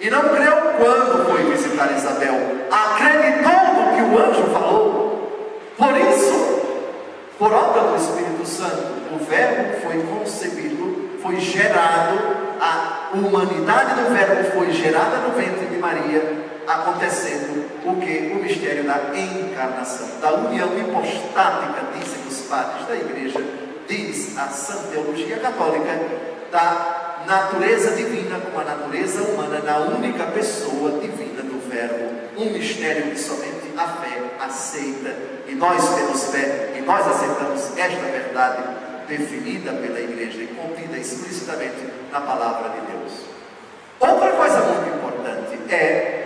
E 0.00 0.08
não 0.08 0.22
creu 0.30 0.56
quando 0.78 1.26
foi 1.26 1.52
visitar 1.52 1.92
Isabel. 1.94 2.34
Acreditou 2.70 3.74
no 3.74 3.94
que 3.94 4.02
o 4.02 4.18
anjo 4.18 4.44
falou. 4.50 5.70
Por 5.76 5.96
isso, 5.98 6.62
por 7.38 7.52
obra 7.52 7.82
do 7.82 7.96
Espírito 7.96 8.46
Santo, 8.46 9.14
o 9.14 9.18
Verbo 9.18 9.80
foi 9.82 10.02
concebido, 10.02 11.10
foi 11.22 11.38
gerado, 11.40 12.18
a 12.58 13.10
humanidade 13.14 14.00
do 14.00 14.14
Verbo 14.14 14.50
foi 14.52 14.72
gerada 14.72 15.18
no 15.18 15.34
ventre 15.34 15.66
de 15.66 15.76
Maria, 15.76 16.22
acontecendo 16.66 17.69
o 17.92 18.00
que? 18.00 18.32
O 18.32 18.42
mistério 18.42 18.84
da 18.84 18.98
encarnação, 19.16 20.20
da 20.20 20.32
união 20.34 20.68
hipostática, 20.78 21.82
dizem 21.98 22.20
os 22.28 22.40
padres 22.42 22.86
da 22.86 22.94
igreja, 22.94 23.40
diz 23.88 24.36
a 24.38 24.48
Santa 24.48 24.88
Teologia 24.88 25.38
Católica, 25.38 25.98
da 26.50 27.22
natureza 27.26 27.94
divina 27.96 28.40
com 28.40 28.58
a 28.58 28.64
natureza 28.64 29.22
humana, 29.22 29.60
na 29.60 29.78
única 29.78 30.24
pessoa 30.26 31.00
divina 31.00 31.42
do 31.42 31.60
Verbo, 31.68 32.10
um 32.36 32.52
mistério 32.52 33.10
que 33.10 33.18
somente 33.18 33.72
a 33.76 33.86
fé 33.86 34.22
aceita, 34.40 35.14
e 35.46 35.54
nós 35.54 35.94
temos 35.94 36.24
fé, 36.24 36.74
e 36.76 36.80
nós 36.82 37.06
aceitamos 37.06 37.76
esta 37.76 38.06
verdade 38.06 38.62
definida 39.08 39.72
pela 39.72 40.00
igreja 40.00 40.42
e 40.42 40.46
contida 40.48 40.96
explicitamente 40.96 41.78
na 42.12 42.20
palavra 42.20 42.70
de 42.70 42.92
Deus. 42.92 43.12
Outra 43.98 44.32
coisa 44.32 44.60
muito 44.60 44.96
importante 44.96 45.74
é 45.74 46.19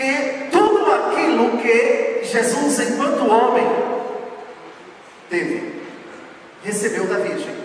que 0.00 0.48
tudo 0.50 0.90
aquilo 0.90 1.58
que 1.58 2.24
Jesus, 2.24 2.80
enquanto 2.80 3.30
homem, 3.30 3.66
teve, 5.28 5.82
recebeu 6.64 7.06
da 7.06 7.16
Virgem. 7.16 7.60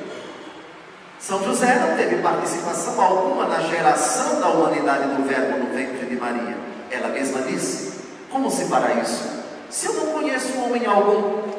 São 1.18 1.42
José 1.44 1.80
não 1.80 1.96
teve 1.96 2.22
participação 2.22 3.02
alguma 3.02 3.48
na 3.48 3.62
geração 3.62 4.42
da 4.42 4.50
humanidade 4.50 5.16
do 5.16 5.24
Verbo 5.24 5.58
no 5.60 5.74
ventre 5.74 6.06
de 6.06 6.16
Maria. 6.16 6.58
Ela 6.92 7.08
mesma 7.08 7.42
disse: 7.42 7.94
Como 8.30 8.52
se 8.52 8.66
para 8.66 8.94
isso? 8.96 9.24
Se 9.70 9.88
eu 9.88 9.94
não 9.94 10.08
conheço 10.08 10.60
homem 10.60 10.86
algum. 10.86 11.56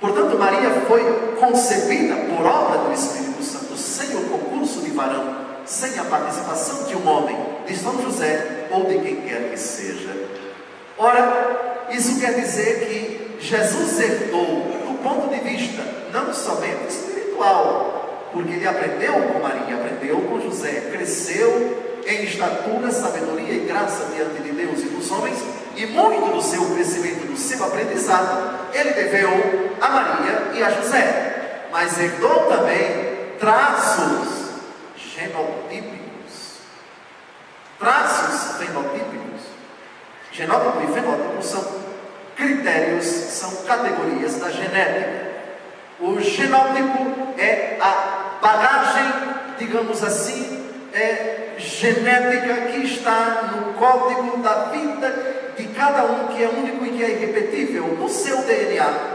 Portanto, 0.00 0.36
Maria 0.36 0.70
foi 0.86 1.36
concebida 1.38 2.14
por 2.14 2.44
obra 2.44 2.78
do 2.78 2.92
Espírito 2.92 3.42
Santo, 3.42 3.76
sem 3.76 4.16
o 4.16 4.28
concurso 4.28 4.80
de 4.80 4.90
varão 4.90 5.41
sem 5.72 5.98
a 5.98 6.04
participação 6.04 6.84
de 6.84 6.94
um 6.94 7.08
homem, 7.08 7.34
de 7.66 7.74
São 7.74 8.00
José 8.02 8.66
ou 8.70 8.84
de 8.84 8.98
quem 8.98 9.16
quer 9.22 9.50
que 9.50 9.58
seja. 9.58 10.14
Ora, 10.98 11.86
isso 11.88 12.20
quer 12.20 12.34
dizer 12.34 12.86
que 12.86 13.38
Jesus 13.40 13.98
herdou, 13.98 14.66
do 14.86 15.02
ponto 15.02 15.30
de 15.30 15.40
vista 15.40 15.82
não 16.12 16.32
somente 16.34 16.88
espiritual, 16.88 18.28
porque 18.32 18.52
ele 18.52 18.68
aprendeu 18.68 19.14
com 19.14 19.38
Maria, 19.38 19.76
aprendeu 19.76 20.20
com 20.20 20.42
José, 20.42 20.90
cresceu 20.92 22.02
em 22.06 22.24
estatura, 22.24 22.90
sabedoria 22.90 23.54
e 23.54 23.66
graça 23.66 24.10
diante 24.14 24.42
de 24.42 24.52
Deus 24.52 24.78
e 24.80 24.88
dos 24.90 25.10
homens, 25.10 25.38
e 25.74 25.86
muito 25.86 26.34
do 26.34 26.42
seu 26.42 26.66
crescimento, 26.66 27.26
do 27.26 27.36
seu 27.38 27.64
aprendizado, 27.64 28.58
ele 28.74 28.90
deveu 28.90 29.30
a 29.80 29.88
Maria 29.88 30.50
e 30.54 30.62
a 30.62 30.70
José, 30.70 31.64
mas 31.72 31.98
herdou 31.98 32.46
também 32.46 33.36
traços 33.38 34.42
genotípicos. 35.14 36.58
Traços 37.78 38.56
fenotípicos. 38.58 39.42
Genótipo 40.32 40.82
e 40.82 40.94
fenótipo 40.94 41.42
são 41.42 41.82
critérios, 42.36 43.04
são 43.04 43.64
categorias 43.64 44.36
da 44.36 44.50
genética. 44.50 45.32
O 46.00 46.18
genótipo 46.20 47.34
é 47.38 47.76
a 47.80 48.38
bagagem, 48.40 49.12
digamos 49.58 50.02
assim, 50.02 50.66
é, 50.94 51.54
genética 51.58 52.54
que 52.72 52.78
está 52.86 53.52
no 53.52 53.74
código 53.74 54.38
da 54.38 54.64
vida 54.64 55.52
de 55.56 55.64
cada 55.68 56.04
um, 56.04 56.28
que 56.28 56.42
é 56.42 56.48
único 56.48 56.84
e 56.86 56.90
que 56.90 57.04
é 57.04 57.10
irrepetível, 57.10 57.88
no 57.88 58.08
seu 58.08 58.38
DNA. 58.42 59.12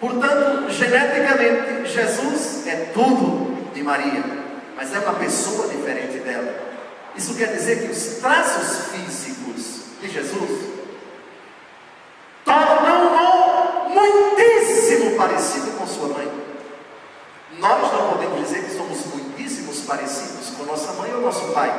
Portanto, 0.00 0.70
geneticamente, 0.70 1.86
Jesus 1.86 2.66
é 2.68 2.90
tudo 2.94 3.72
de 3.74 3.82
Maria, 3.82 4.37
mas 4.78 4.94
é 4.94 5.00
uma 5.00 5.14
pessoa 5.14 5.66
diferente 5.66 6.20
dela. 6.20 6.54
Isso 7.16 7.34
quer 7.34 7.48
dizer 7.48 7.80
que 7.82 7.90
os 7.90 8.20
traços 8.20 8.92
físicos 8.92 9.80
de 10.00 10.08
Jesus 10.08 10.50
tornam-no 12.44 13.90
muitíssimo 13.90 15.16
parecido 15.16 15.72
com 15.72 15.84
sua 15.84 16.08
mãe. 16.10 16.32
Nós 17.58 17.92
não 17.92 18.10
podemos 18.10 18.40
dizer 18.40 18.62
que 18.62 18.76
somos 18.76 19.04
muitíssimos 19.06 19.80
parecidos 19.80 20.50
com 20.50 20.62
nossa 20.62 20.92
mãe 20.92 21.12
ou 21.12 21.22
nosso 21.22 21.52
pai, 21.52 21.72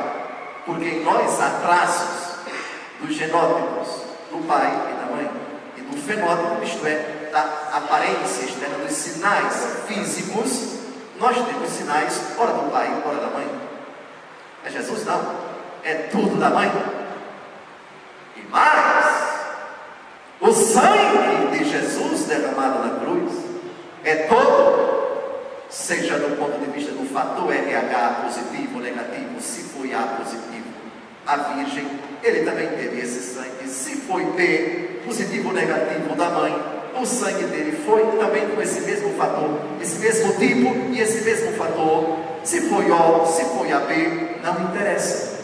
porque 0.66 0.84
em 0.84 1.02
nós 1.02 1.40
há 1.40 1.48
traços 1.62 2.34
dos 3.00 3.16
genótipos 3.16 3.88
do 4.30 4.46
pai 4.46 4.66
e 4.68 5.00
da 5.00 5.16
mãe, 5.16 5.30
e 5.78 5.80
do 5.80 5.96
fenótipo, 6.02 6.62
isto 6.62 6.86
é, 6.86 7.30
da 7.32 7.78
aparência 7.78 8.44
externa, 8.44 8.76
dos 8.84 8.92
sinais 8.92 9.54
físicos, 9.88 10.79
nós 11.20 11.36
temos 11.36 11.68
sinais, 11.68 12.18
ora 12.38 12.52
do 12.54 12.70
pai, 12.70 12.90
ora 13.04 13.18
da 13.18 13.26
mãe. 13.26 13.46
Mas 14.64 14.72
Jesus 14.72 15.04
não, 15.04 15.34
é 15.84 15.94
tudo 16.10 16.40
da 16.40 16.48
mãe. 16.48 16.72
E 18.36 18.42
mais, 18.48 19.34
o 20.40 20.50
sangue 20.50 21.58
de 21.58 21.64
Jesus 21.64 22.24
derramado 22.24 22.78
na 22.78 23.00
cruz 23.00 23.32
é 24.02 24.14
todo, 24.28 25.40
seja 25.68 26.18
do 26.18 26.36
ponto 26.38 26.58
de 26.58 26.70
vista 26.70 26.92
do 26.92 27.04
fator 27.12 27.52
RH 27.52 28.22
positivo 28.24 28.76
ou 28.76 28.80
negativo, 28.80 29.38
se 29.40 29.64
foi 29.64 29.92
A 29.92 30.02
positivo, 30.18 30.70
a 31.26 31.36
Virgem, 31.36 31.86
ele 32.22 32.44
também 32.46 32.68
teve 32.68 32.98
esse 32.98 33.34
sangue. 33.34 33.68
Se 33.68 33.96
foi 33.96 34.24
B, 34.32 35.00
positivo 35.04 35.48
ou 35.48 35.54
negativo 35.54 36.16
da 36.16 36.30
mãe, 36.30 36.79
o 36.96 37.06
sangue 37.06 37.44
dele 37.44 37.78
foi 37.84 38.02
também 38.18 38.48
com 38.48 38.60
esse 38.60 38.80
mesmo 38.82 39.14
fator, 39.14 39.50
esse 39.80 39.98
mesmo 39.98 40.32
tipo 40.34 40.92
e 40.92 41.00
esse 41.00 41.22
mesmo 41.22 41.52
fator. 41.52 42.18
Se 42.42 42.62
foi 42.62 42.90
O, 42.90 43.26
se 43.26 43.44
foi 43.44 43.72
AB, 43.72 44.38
não 44.42 44.62
interessa. 44.64 45.40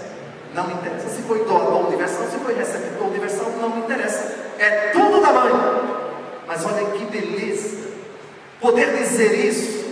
Não 0.54 0.70
interessa. 0.70 1.08
Se 1.08 1.22
foi 1.22 1.44
doador 1.44 1.88
universal, 1.88 2.26
se 2.30 2.38
foi 2.38 2.54
receptor 2.54 3.06
universal, 3.08 3.50
não 3.60 3.78
interessa 3.78 4.46
é 4.58 4.90
tudo 4.92 5.20
da 5.20 5.32
mãe. 5.32 5.52
Mas 6.46 6.64
olha 6.64 6.84
que 6.92 7.04
beleza 7.06 7.86
poder 8.60 8.96
dizer 8.96 9.46
isso, 9.46 9.84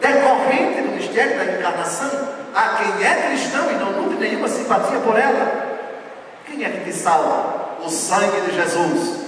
decorrente 0.00 0.82
do 0.82 0.96
mistério 0.96 1.36
da 1.36 1.44
encarnação, 1.44 2.10
a 2.54 2.76
quem 2.76 3.06
é 3.06 3.28
cristão 3.28 3.70
e 3.70 3.74
não 3.74 3.92
nutre 4.02 4.18
nenhuma 4.18 4.48
simpatia 4.48 4.98
por 5.00 5.18
ela. 5.18 5.66
Quem 6.46 6.64
é 6.64 6.70
que 6.70 6.90
te 6.90 6.92
salva? 6.92 7.76
O 7.84 7.90
sangue 7.90 8.40
de 8.40 8.56
Jesus. 8.56 9.25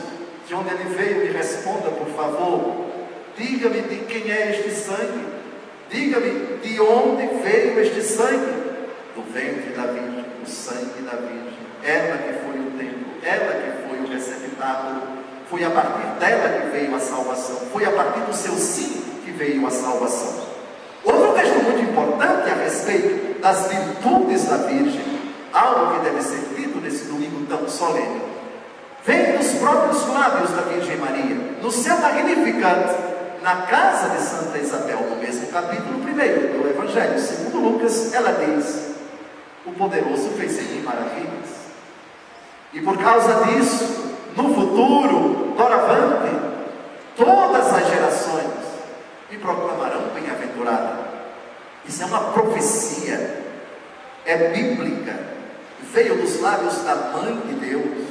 De 0.48 0.54
onde 0.54 0.70
ele 0.70 0.94
veio, 0.94 1.26
me 1.26 1.30
responda, 1.30 1.90
por 1.90 2.08
favor. 2.16 2.86
Diga-me 3.36 3.82
de 3.82 3.96
quem 4.06 4.32
é 4.32 4.50
este 4.50 4.70
sangue. 4.70 5.26
Diga-me 5.90 6.56
de 6.62 6.80
onde 6.80 7.26
veio 7.42 7.78
este 7.78 8.02
sangue. 8.02 8.68
Do 9.14 9.22
ventre 9.30 9.74
da 9.76 9.82
Virgem, 9.92 10.24
o 10.42 10.48
sangue 10.48 11.02
da 11.02 11.16
Virgem. 11.16 11.58
Ela 11.84 12.16
que 12.16 12.32
foi 12.40 12.60
o 12.60 12.70
templo, 12.78 13.06
ela 13.22 13.52
que 13.60 13.88
foi 13.88 13.98
o 13.98 14.08
receptáculo. 14.10 15.02
Foi 15.50 15.64
a 15.64 15.70
partir 15.70 16.18
dela 16.18 16.60
que 16.60 16.68
veio 16.70 16.94
a 16.96 16.98
salvação. 16.98 17.56
Foi 17.70 17.84
a 17.84 17.90
partir 17.90 18.20
do 18.20 18.32
seu 18.34 18.54
sim 18.54 19.02
que 19.26 19.30
veio 19.32 19.66
a 19.66 19.70
salvação. 19.70 20.46
Outro 21.04 21.34
texto 21.34 21.62
muito 21.62 21.90
importante 21.90 22.50
a 22.50 22.54
respeito 22.54 23.38
das 23.40 23.68
virtudes 23.68 24.44
da 24.46 24.56
Virgem, 24.56 25.04
algo 25.52 25.94
que 25.94 26.04
deve 26.04 26.22
ser 26.22 26.40
dito 26.56 26.78
nesse 26.80 27.04
domingo 27.04 27.46
tão 27.46 27.68
solene, 27.68 28.27
vem 29.08 29.38
dos 29.38 29.52
próprios 29.54 30.06
lábios 30.06 30.50
da 30.50 30.60
Virgem 30.60 30.98
Maria, 30.98 31.34
no 31.62 31.70
seu 31.72 31.96
Magnificat, 31.96 32.94
na 33.42 33.62
casa 33.62 34.10
de 34.10 34.20
Santa 34.20 34.58
Isabel, 34.58 35.00
no 35.08 35.16
mesmo 35.16 35.46
capítulo 35.46 35.98
1 35.98 36.02
do 36.02 36.68
Evangelho, 36.68 37.18
segundo 37.18 37.58
Lucas, 37.58 38.12
ela 38.12 38.32
diz: 38.32 38.96
O 39.64 39.72
poderoso 39.72 40.28
fez 40.36 40.58
em 40.58 40.74
mim 40.74 40.82
maravilhas. 40.82 41.48
E 42.74 42.82
por 42.82 42.98
causa 42.98 43.46
disso, 43.46 44.14
no 44.36 44.54
futuro, 44.54 45.54
doravante, 45.56 46.36
todas 47.16 47.72
as 47.72 47.88
gerações 47.88 48.52
me 49.30 49.38
proclamarão 49.38 50.02
bem-aventurada. 50.14 50.98
Isso 51.86 52.02
é 52.02 52.06
uma 52.06 52.32
profecia, 52.32 53.42
é 54.26 54.36
bíblica, 54.48 55.18
veio 55.94 56.16
dos 56.16 56.42
lábios 56.42 56.76
da 56.82 56.94
mãe 56.94 57.40
de 57.46 57.54
Deus. 57.54 58.07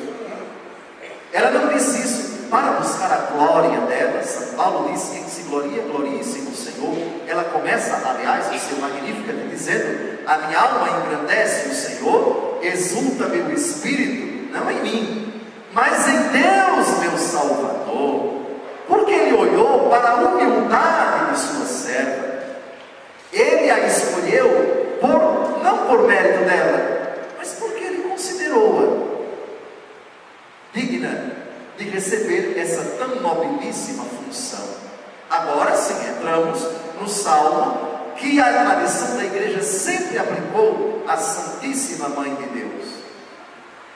Ela 1.33 1.51
não 1.51 1.73
disse 1.73 2.01
isso 2.01 2.47
para 2.49 2.73
buscar 2.73 3.11
a 3.11 3.33
glória 3.33 3.81
dela. 3.81 4.23
São 4.23 4.55
Paulo 4.55 4.91
disse: 4.91 5.11
quem 5.13 5.27
se 5.27 5.41
gloria, 5.43 5.83
glorie-se 5.83 6.39
no 6.39 6.55
Senhor. 6.55 6.95
Ela 7.27 7.43
começa, 7.45 7.95
aliás, 8.07 8.47
o 8.47 8.59
seu 8.59 8.77
magnífico 8.77 9.17
dizendo: 9.57 10.19
A 10.25 10.37
minha 10.37 10.59
alma 10.59 10.99
engrandece 10.99 11.69
o 11.69 11.73
Senhor, 11.73 12.59
exulta 12.61 13.27
meu 13.27 13.51
espírito, 13.53 14.51
não 14.53 14.69
em 14.71 14.81
mim, 14.81 15.41
mas 15.73 16.07
em 16.07 16.19
Deus, 16.29 16.99
meu 16.99 17.17
Salvador. 17.17 18.37
Porque 18.87 19.11
ele 19.11 19.35
olhou 19.35 19.89
para 19.89 20.11
a 20.11 20.15
humildade 20.15 21.33
de 21.33 21.39
sua 21.39 21.65
serva. 21.65 22.27
Ele 23.33 23.69
a 23.69 23.85
escolheu 23.85 24.97
por, 25.01 25.61
não 25.61 25.85
por 25.87 26.07
mérito 26.07 26.45
dela, 26.45 27.17
mas 27.37 27.49
porque 27.53 27.83
ele 27.83 28.03
considerou-a 28.03 29.07
digna 30.73 31.33
de 31.77 31.89
receber 31.89 32.57
essa 32.57 32.81
tão 32.97 33.15
nobilíssima 33.21 34.03
função. 34.03 34.65
Agora 35.29 35.75
sim 35.75 35.95
entramos 36.09 36.61
no 36.99 37.07
salmo 37.07 37.97
que 38.15 38.39
a 38.39 38.65
tradição 38.65 39.17
da 39.17 39.25
igreja 39.25 39.61
sempre 39.61 40.17
aplicou 40.17 41.03
à 41.07 41.17
Santíssima 41.17 42.09
Mãe 42.09 42.33
de 42.35 42.45
Deus. 42.47 42.87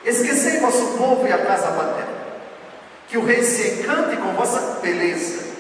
Esquecei 0.04 0.60
vosso 0.60 0.98
povo 0.98 1.28
e 1.28 1.32
a 1.32 1.46
casa 1.46 1.68
paterna, 1.68 2.22
que 3.08 3.18
o 3.18 3.26
rei 3.26 3.44
se 3.44 3.82
encante 3.82 4.18
com 4.18 4.34
vossa 4.34 4.80
beleza. 4.82 5.52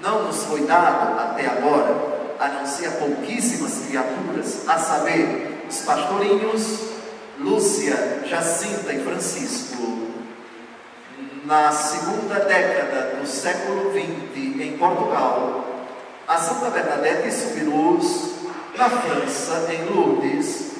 Não 0.00 0.24
nos 0.24 0.44
foi 0.44 0.60
dado 0.62 1.18
até 1.18 1.46
agora, 1.46 2.18
a 2.38 2.48
não 2.48 2.66
ser 2.66 2.86
a 2.86 2.90
pouquíssimas 2.92 3.86
criaturas, 3.86 4.68
a 4.68 4.78
saber, 4.78 5.64
os 5.68 5.78
pastorinhos, 5.78 6.80
Lúcia, 7.38 8.22
Jacinta 8.26 8.92
e 8.92 9.02
Francisco, 9.02 9.97
na 11.48 11.72
segunda 11.72 12.40
década 12.40 13.16
do 13.16 13.26
século 13.26 13.90
XX, 13.90 14.60
em 14.60 14.76
Portugal, 14.76 15.64
a 16.28 16.36
Santa 16.36 16.68
Bernadette 16.68 17.32
Subirus, 17.32 18.34
na 18.76 18.90
França, 18.90 19.66
em 19.72 19.86
Lourdes, 19.86 20.72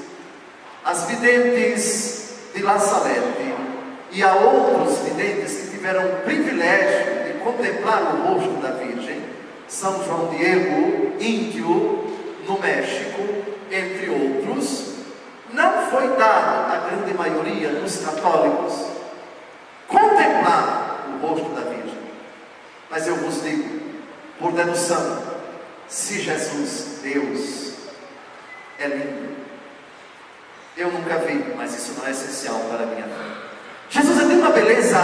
as 0.84 1.04
videntes 1.04 2.34
de 2.54 2.62
La 2.62 2.78
Salette, 2.78 3.48
E 4.12 4.22
há 4.22 4.34
outros 4.34 4.98
videntes 4.98 5.54
que 5.54 5.70
tiveram 5.70 6.04
o 6.04 6.16
privilégio 6.24 7.24
de 7.24 7.38
contemplar 7.40 8.02
o 8.02 8.34
rosto 8.34 8.60
da 8.60 8.72
Virgem. 8.72 9.22
São 9.68 10.04
João 10.04 10.28
Diego, 10.28 11.14
índio, 11.18 12.04
no 12.46 12.58
México, 12.58 13.22
entre 13.70 14.10
outros. 14.10 14.94
Não 15.52 15.86
foi 15.90 16.08
dado 16.16 16.72
à 16.72 16.88
grande 16.88 17.14
maioria 17.14 17.70
dos 17.70 17.98
católicos 17.98 18.97
contemplar 19.88 21.08
o 21.14 21.26
rosto 21.26 21.48
da 21.54 21.62
Virgem. 21.62 21.98
Mas 22.90 23.06
eu 23.06 23.16
vos 23.16 23.42
digo, 23.42 23.80
por 24.38 24.52
dedução, 24.52 25.22
se 25.88 26.20
Jesus, 26.20 27.00
Deus, 27.02 27.72
é 28.78 28.86
lindo, 28.86 29.36
eu 30.76 30.92
nunca 30.92 31.16
vi, 31.18 31.54
mas 31.56 31.74
isso 31.74 31.98
não 31.98 32.06
é 32.06 32.10
essencial 32.12 32.60
para 32.70 32.84
a 32.84 32.86
minha 32.86 33.02
fé. 33.02 33.48
Jesus 33.90 34.18
tem 34.18 34.38
uma 34.38 34.50
beleza 34.50 34.98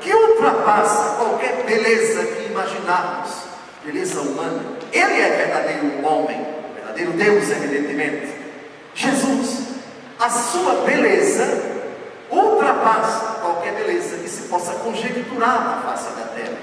que 0.00 0.14
ultrapassa 0.14 1.16
qualquer 1.16 1.64
beleza 1.64 2.24
que 2.24 2.46
imaginarmos, 2.46 3.30
beleza 3.84 4.20
humana. 4.20 4.62
Ele 4.92 5.20
é 5.20 5.30
verdadeiro 5.30 6.06
homem, 6.06 6.46
verdadeiro 6.74 7.12
Deus, 7.12 7.50
evidentemente. 7.50 8.32
Jesus, 8.94 9.58
a 10.18 10.30
sua 10.30 10.84
beleza 10.86 11.46
ultrapassa 12.30 13.29
qualquer 13.70 13.72
beleza 13.72 14.16
que 14.18 14.28
se 14.28 14.42
possa 14.48 14.72
conjecturar 14.74 15.64
na 15.64 15.82
face 15.82 16.10
da 16.14 16.26
terra. 16.26 16.58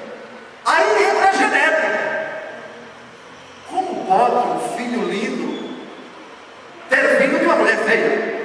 Aí 0.66 1.10
entra 1.10 1.30
a 1.30 1.34
genética. 1.34 2.08
Como 3.70 4.06
pode 4.06 4.36
um 4.36 4.78
filho 4.78 5.04
lindo 5.04 5.78
ter 6.90 7.18
vindo 7.20 7.40
de 7.40 7.46
uma 7.46 7.56
mulher 7.56 7.78
feia? 7.78 8.38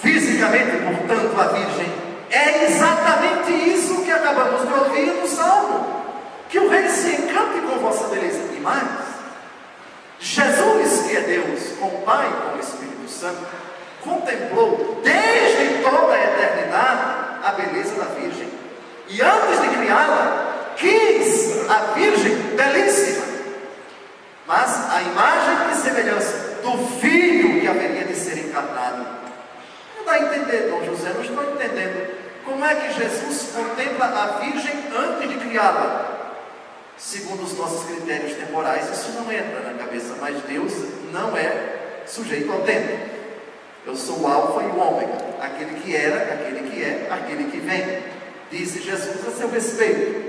Fisicamente, 0.00 0.76
portanto, 0.76 1.40
a 1.40 1.46
Virgem 1.48 1.92
é 2.30 2.64
exatamente 2.64 3.52
isso 3.52 4.02
que 4.02 4.10
acabamos 4.10 4.66
de 4.66 4.74
ouvir 4.74 5.12
no 5.12 5.26
Salmo. 5.26 6.04
Que 6.48 6.58
o 6.58 6.68
Rei 6.68 6.88
se 6.88 7.08
encante 7.08 7.60
com 7.60 7.78
vossa 7.78 8.08
beleza. 8.08 8.38
E 8.54 8.60
mais, 8.60 8.88
Jesus, 10.18 11.06
que 11.06 11.16
é 11.16 11.20
Deus, 11.20 11.72
com 11.78 11.86
o 11.86 12.02
Pai 12.02 12.28
e 12.28 12.50
com 12.50 12.56
o 12.56 12.60
Espírito 12.60 13.08
Santo, 13.08 13.46
contemplou 14.06 15.00
desde 15.02 15.82
toda 15.82 16.14
a 16.14 16.24
eternidade 16.24 17.02
a 17.44 17.52
beleza 17.52 17.94
da 17.96 18.06
Virgem. 18.14 18.48
E 19.08 19.20
antes 19.20 19.60
de 19.60 19.76
criá-la, 19.76 20.74
quis 20.76 21.68
a 21.68 21.92
Virgem 21.94 22.34
belíssima. 22.56 23.26
Mas 24.46 24.90
a 24.92 25.02
imagem 25.02 25.72
e 25.72 25.74
semelhança 25.74 26.60
do 26.62 27.00
Filho 27.00 27.60
que 27.60 27.68
haveria 27.68 28.04
de 28.04 28.14
ser 28.14 28.38
encarnado 28.38 29.04
está 29.98 30.12
a 30.12 30.22
entender, 30.22 30.70
Dom 30.70 30.84
José, 30.84 31.10
não 31.12 31.22
estou 31.22 31.42
entendendo. 31.52 32.14
Como 32.44 32.64
é 32.64 32.74
que 32.76 32.92
Jesus 32.92 33.50
contempla 33.52 34.06
a 34.06 34.38
Virgem 34.38 34.72
antes 34.96 35.28
de 35.28 35.36
criá-la? 35.36 36.12
Segundo 36.96 37.42
os 37.42 37.58
nossos 37.58 37.84
critérios 37.86 38.34
temporais, 38.34 38.88
isso 38.90 39.10
não 39.20 39.30
entra 39.30 39.60
na 39.60 39.76
cabeça, 39.76 40.14
mas 40.20 40.40
Deus 40.44 40.72
não 41.12 41.36
é 41.36 42.04
sujeito 42.06 42.50
ao 42.52 42.60
tempo. 42.60 43.15
Eu 43.86 43.94
sou 43.94 44.20
o 44.20 44.26
Alfa 44.26 44.62
e 44.62 44.66
o 44.66 44.80
Ômega, 44.80 45.16
aquele 45.40 45.80
que 45.80 45.94
era, 45.94 46.16
aquele 46.16 46.68
que 46.68 46.82
é, 46.82 47.06
aquele 47.08 47.44
que 47.52 47.58
vem. 47.58 48.02
Disse 48.50 48.82
Jesus 48.82 49.28
a 49.28 49.30
seu 49.30 49.48
respeito. 49.48 50.26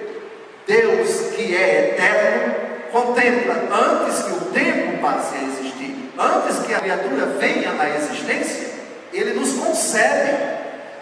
Deus 0.68 1.34
que 1.36 1.56
é 1.56 1.90
eterno, 1.90 2.56
contempla 2.92 3.56
antes 3.76 4.22
que 4.22 4.32
o 4.32 4.42
tempo 4.52 5.02
passe 5.02 5.36
a 5.38 5.44
existir, 5.44 6.12
antes 6.20 6.60
que 6.60 6.74
a 6.74 6.80
criatura 6.80 7.26
venha 7.40 7.72
à 7.82 7.90
existência, 7.96 8.68
ele 9.12 9.34
nos 9.34 9.54
concebe. 9.54 10.38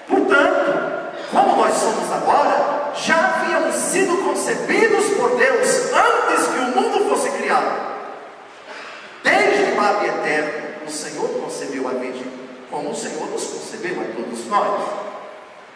Portanto, 0.08 1.12
como 1.32 1.58
nós 1.58 1.74
somos 1.74 2.10
agora, 2.12 2.94
já 2.96 3.18
havíamos 3.18 3.76
sido 3.76 4.24
concebidos 4.24 5.06
por 5.18 5.36
Deus 5.36 5.91
antes 5.91 6.48
que 6.48 6.60
o 6.60 6.82
mundo 6.82 7.10
fosse 7.10 7.30
criado. 7.32 7.96
Desde 9.24 9.74
o 9.74 9.76
Pai 9.76 10.08
eterno, 10.08 10.65
o 10.88 10.91
Senhor 10.91 11.28
concebeu 11.41 11.88
a 11.88 11.91
Virgem, 11.91 12.35
como 12.69 12.91
o 12.91 12.95
Senhor 12.95 13.28
nos 13.30 13.43
concebeu 13.45 14.01
a 14.01 14.15
todos 14.15 14.45
nós. 14.47 14.82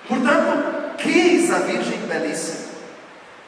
Portanto, 0.07 0.97
quis 0.97 1.51
a 1.51 1.59
Virgem 1.59 1.99
belíssima. 2.07 2.69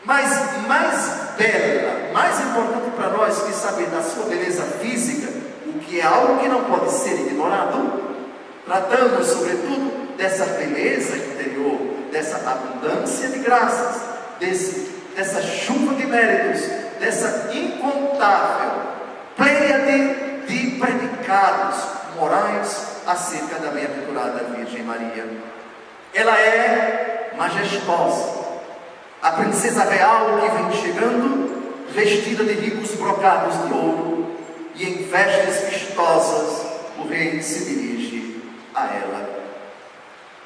Mas 0.04 0.68
mais 0.68 1.36
bela, 1.38 2.12
mais 2.14 2.40
importante 2.40 2.92
para 2.96 3.10
nós 3.10 3.44
que 3.44 3.54
saber 3.54 3.88
da 3.88 4.02
sua 4.02 4.26
beleza 4.26 4.64
física, 4.82 5.32
o 5.68 5.80
que 5.80 6.00
é 6.00 6.04
algo 6.04 6.40
que 6.40 6.48
não 6.48 6.64
pode 6.66 6.92
ser 6.92 7.14
ignorado, 7.14 8.12
Tratamos, 8.66 9.28
sobretudo, 9.28 10.16
dessa 10.16 10.46
beleza 10.46 11.18
interior, 11.18 11.78
dessa 12.12 12.38
abundância 12.38 13.28
de 13.28 13.40
graças, 13.40 14.02
desse, 14.40 14.92
dessa 15.16 15.42
chuva 15.42 15.96
de 15.96 16.06
méritos, 16.06 16.62
dessa 17.00 17.50
incontável 17.54 18.72
pleiade 19.36 20.46
de 20.48 20.80
predicados 20.80 21.78
morais 22.18 22.91
acerca 23.06 23.60
da 23.60 23.72
bem-aventurada 23.72 24.44
Virgem 24.56 24.84
Maria. 24.84 25.28
Ela 26.14 26.38
é 26.40 27.32
majestosa, 27.38 28.42
a 29.22 29.32
princesa 29.32 29.84
real 29.84 30.40
que 30.40 30.50
vem 30.50 30.82
chegando, 30.82 31.52
vestida 31.90 32.44
de 32.44 32.54
ricos 32.54 32.92
brocados 32.96 33.66
de 33.66 33.74
ouro, 33.74 34.36
e 34.76 34.86
em 34.86 35.04
vestes 35.04 35.70
vistosas 35.70 36.66
o 36.98 37.08
rei 37.08 37.42
se 37.42 37.66
dirige 37.66 38.42
a 38.74 38.86
ela. 38.86 39.30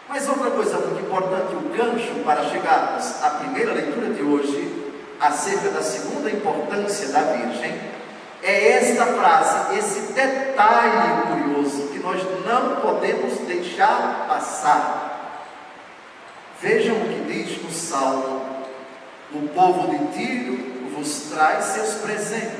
Mas 0.07 0.27
outra 0.27 0.51
coisa 0.51 0.77
muito 0.77 1.03
importante, 1.03 1.55
o 1.55 1.69
gancho 1.75 2.23
para 2.23 2.45
chegarmos 2.45 3.23
à 3.23 3.29
primeira 3.31 3.73
leitura 3.73 4.13
de 4.13 4.21
hoje, 4.21 4.93
acerca 5.19 5.69
da 5.69 5.81
segunda 5.81 6.29
importância 6.29 7.07
da 7.09 7.21
Virgem, 7.21 7.79
é 8.43 8.73
esta 8.73 9.05
frase, 9.07 9.77
esse 9.77 10.13
detalhe 10.13 11.23
curioso 11.27 11.87
que 11.87 11.99
nós 11.99 12.21
não 12.45 12.75
podemos 12.75 13.39
deixar 13.75 14.25
passar. 14.27 15.41
Vejam 16.61 16.95
o 16.95 17.09
que 17.09 17.33
diz 17.33 17.61
no 17.61 17.71
Salmo: 17.71 18.65
O 19.33 19.47
povo 19.49 19.91
de 19.91 20.17
Tiro 20.17 20.89
vos 20.95 21.29
traz 21.29 21.65
seus 21.65 21.95
presentes. 21.95 22.55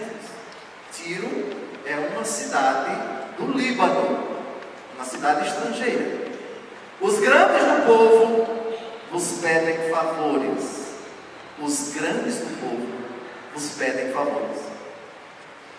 Tiro 0.92 1.30
é 1.86 1.96
uma 2.14 2.26
cidade 2.26 2.92
do 3.38 3.58
Líbano, 3.58 4.28
uma 4.96 5.06
cidade 5.06 5.48
estrangeira. 5.48 6.26
Os 7.00 7.20
grandes 7.20 7.64
do 7.64 7.86
povo 7.86 8.48
vos 9.12 9.40
pedem 9.42 9.90
favores. 9.90 10.86
Os 11.60 11.94
grandes 11.94 12.36
do 12.36 12.60
povo 12.60 12.88
vos 13.54 13.70
pedem 13.72 14.12
favores. 14.12 14.62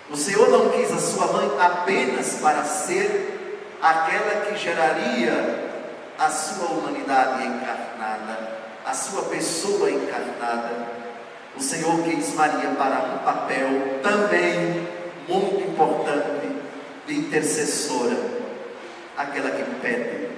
O 0.09 0.17
Senhor 0.17 0.49
não 0.49 0.71
quis 0.71 0.91
a 0.93 0.99
sua 0.99 1.27
mãe 1.33 1.51
apenas 1.61 2.39
para 2.41 2.65
ser 2.65 3.36
aquela 3.87 4.47
que 4.47 4.57
geraria 4.57 5.65
a 6.19 6.29
sua 6.29 6.71
humanidade 6.71 7.47
encarnada, 7.47 8.57
a 8.85 8.93
sua 8.93 9.23
pessoa 9.23 9.89
encarnada. 9.91 10.97
O 11.57 11.61
Senhor 11.61 12.03
quis 12.03 12.35
Maria 12.35 12.71
para 12.71 13.15
um 13.15 13.19
papel 13.19 14.01
também 14.03 14.89
muito 15.29 15.69
importante 15.71 16.49
de 17.07 17.15
intercessora 17.17 18.17
aquela 19.17 19.51
que 19.51 19.63
pede, 19.81 20.29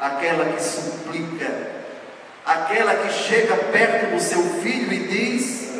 aquela 0.00 0.46
que 0.46 0.62
suplica, 0.62 1.50
aquela 2.46 2.94
que 2.94 3.12
chega 3.12 3.56
perto 3.56 4.10
do 4.10 4.20
seu 4.20 4.42
filho 4.60 4.92
e 4.92 5.06
diz: 5.06 5.70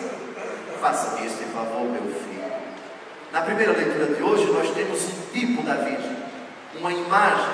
Faça-me 0.81 1.27
este 1.27 1.45
favor, 1.47 1.83
meu 1.85 2.03
filho. 2.03 2.45
Na 3.33 3.41
primeira 3.41 3.73
leitura 3.73 4.07
de 4.15 4.23
hoje, 4.23 4.45
nós 4.53 4.71
temos 4.75 5.03
um 5.03 5.33
tipo 5.33 5.63
da 5.63 5.75
Virgem, 5.75 6.24
uma 6.85 6.93
imagem, 6.93 7.49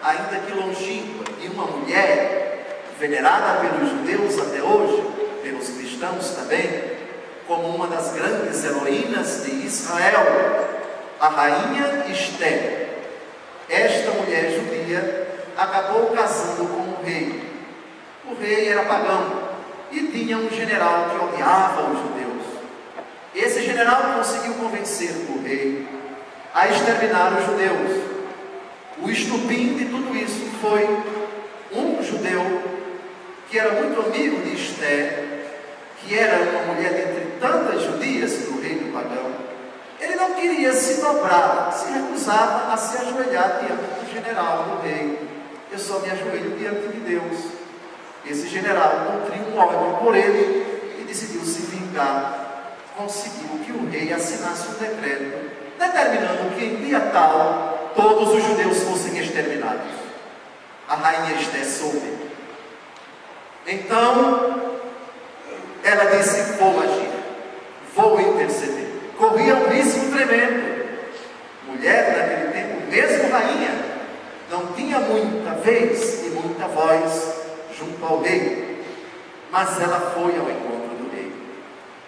ainda 0.00 0.46
que 0.46 0.52
longínqua, 0.52 1.24
de 1.40 1.48
uma 1.48 1.66
mulher 1.66 2.84
venerada 3.00 3.58
pelos 3.58 3.90
judeus 3.90 4.38
até 4.38 4.62
hoje, 4.62 5.02
pelos 5.42 5.70
cristãos 5.70 6.30
também, 6.36 6.84
como 7.48 7.66
uma 7.74 7.88
das 7.88 8.12
grandes 8.12 8.64
heroínas 8.64 9.42
de 9.42 9.66
Israel, 9.66 10.24
a 11.18 11.28
rainha 11.28 12.06
Esther 12.12 12.86
esta 13.68 14.12
mulher 14.12 14.52
judia 14.52 15.26
acabou 15.56 16.10
casando 16.10 16.68
com 16.68 16.82
o 16.82 17.04
rei. 17.04 17.42
O 18.24 18.40
rei 18.40 18.68
era 18.68 18.84
pagão 18.84 19.48
e 19.90 20.00
tinha 20.06 20.38
um 20.38 20.48
general 20.48 21.10
que 21.10 21.24
odiava 21.24 21.90
os 21.90 21.98
judeus. 21.98 22.44
Esse 23.34 23.64
general 23.64 24.14
conseguiu 24.14 24.54
convencer 24.54 25.10
o 25.28 25.42
rei 25.42 25.88
a 26.54 26.68
exterminar 26.68 27.32
os 27.36 27.46
judeus. 27.46 28.15
O 29.02 29.10
estupim 29.10 29.74
de 29.76 29.84
tudo 29.86 30.16
isso 30.16 30.46
foi 30.60 30.84
um 31.72 32.02
judeu 32.02 32.62
que 33.50 33.58
era 33.58 33.72
muito 33.80 34.00
amigo 34.00 34.42
de 34.42 34.54
Esther, 34.54 35.26
que 36.00 36.18
era 36.18 36.50
uma 36.50 36.74
mulher 36.74 36.92
dentre 36.92 37.38
tantas 37.38 37.82
judias 37.82 38.32
do 38.32 38.60
reino 38.60 38.92
pagão, 38.92 39.46
ele 40.00 40.14
não 40.16 40.34
queria 40.34 40.72
se 40.72 41.00
dobrar, 41.00 41.72
se 41.72 41.90
recusava 41.90 42.72
a 42.72 42.76
se 42.76 42.98
ajoelhar 42.98 43.60
diante 43.60 43.82
do 43.82 44.12
general, 44.12 44.64
do 44.64 44.82
rei. 44.82 45.18
eu 45.70 45.78
só 45.78 45.98
me 46.00 46.10
ajoelho 46.10 46.56
diante 46.58 46.88
de 46.88 47.00
Deus. 47.00 47.44
Esse 48.24 48.48
general 48.48 49.12
nutriu 49.12 49.42
um 49.54 49.58
ódio 49.58 49.98
por 49.98 50.14
ele 50.14 50.98
e 51.00 51.04
decidiu 51.04 51.42
se 51.42 51.62
vingar. 51.62 52.76
Conseguiu 52.96 53.58
que 53.64 53.72
o 53.72 53.88
rei 53.88 54.12
assinasse 54.12 54.68
um 54.68 54.74
decreto 54.74 55.56
determinando 55.78 56.54
que 56.56 56.64
em 56.64 56.76
dia 56.76 57.00
tal 57.12 57.75
todos 57.96 58.34
os 58.34 58.44
judeus 58.44 58.82
fossem 58.82 59.18
exterminados. 59.18 59.90
A 60.88 60.94
rainha 60.94 61.40
Esté 61.40 61.64
soube. 61.64 62.14
Então, 63.66 64.78
ela 65.82 66.04
disse: 66.16 66.52
Vou 66.58 66.80
agir, 66.80 67.10
vou 67.94 68.20
interceder. 68.20 68.86
Corria 69.18 69.56
um 69.56 69.68
risco 69.68 70.10
tremendo. 70.12 70.76
Mulher 71.66 72.16
naquele 72.16 72.52
tempo, 72.52 72.90
mesmo 72.90 73.30
rainha, 73.30 73.74
não 74.50 74.72
tinha 74.74 75.00
muita 75.00 75.50
vez 75.56 76.24
e 76.24 76.30
muita 76.30 76.68
voz 76.68 77.34
junto 77.76 78.04
ao 78.04 78.20
rei, 78.20 78.84
mas 79.50 79.80
ela 79.80 80.12
foi 80.14 80.36
ao 80.36 80.48
encontro 80.48 80.96
do 80.96 81.10
rei. 81.12 81.32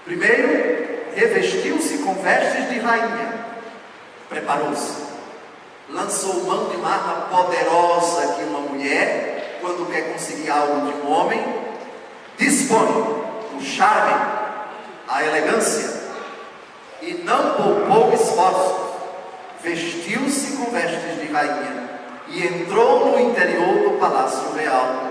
Primeiro, 0.04 1.08
revestiu-se 1.14 1.98
com 1.98 2.14
vestes 2.14 2.68
de 2.70 2.78
rainha, 2.78 3.34
preparou-se, 4.28 5.08
lançou 5.90 6.44
mão 6.44 6.68
de 6.68 6.76
uma 6.76 6.90
arma 6.90 7.14
poderosa 7.30 8.34
que 8.34 8.44
uma 8.44 8.60
mulher, 8.60 9.58
quando 9.60 9.90
quer 9.90 10.12
conseguir 10.12 10.50
algo 10.50 10.90
de 10.90 10.98
um 10.98 11.10
homem, 11.10 11.44
dispõe 12.36 12.88
o 13.56 13.60
charme, 13.60 14.14
a 15.08 15.24
elegância, 15.24 15.98
e 17.00 17.14
não 17.24 17.54
poupou 17.54 18.12
esforços, 18.12 18.88
vestiu-se 19.62 20.56
com 20.56 20.70
vestes 20.70 21.20
de 21.20 21.32
rainha 21.32 21.88
e 22.28 22.46
entrou 22.46 23.06
no 23.06 23.20
interior 23.20 23.90
do 23.90 23.98
palácio 23.98 24.52
real, 24.54 25.08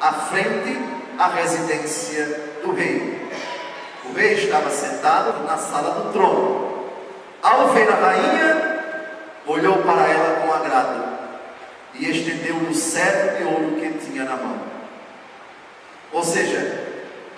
à 0.00 0.12
frente 0.12 0.78
à 1.18 1.28
residência 1.28 2.24
do 2.62 2.72
rei. 2.72 3.28
O 4.04 4.16
rei 4.16 4.34
estava 4.34 4.70
sentado 4.70 5.44
na 5.44 5.56
sala 5.56 5.90
do 6.00 6.12
trono. 6.12 6.68
Ao 7.42 7.68
ver 7.68 7.88
a 7.88 7.96
rainha, 7.96 8.67
olhou 9.48 9.82
para 9.82 10.06
ela 10.06 10.40
com 10.42 10.52
agrado 10.52 11.18
e 11.94 12.10
estendeu-lhe 12.10 12.70
o 12.70 12.74
cetro 12.74 13.38
de 13.38 13.44
ouro 13.44 13.76
que 13.80 14.06
tinha 14.06 14.24
na 14.24 14.36
mão. 14.36 14.60
Ou 16.12 16.22
seja, 16.22 16.86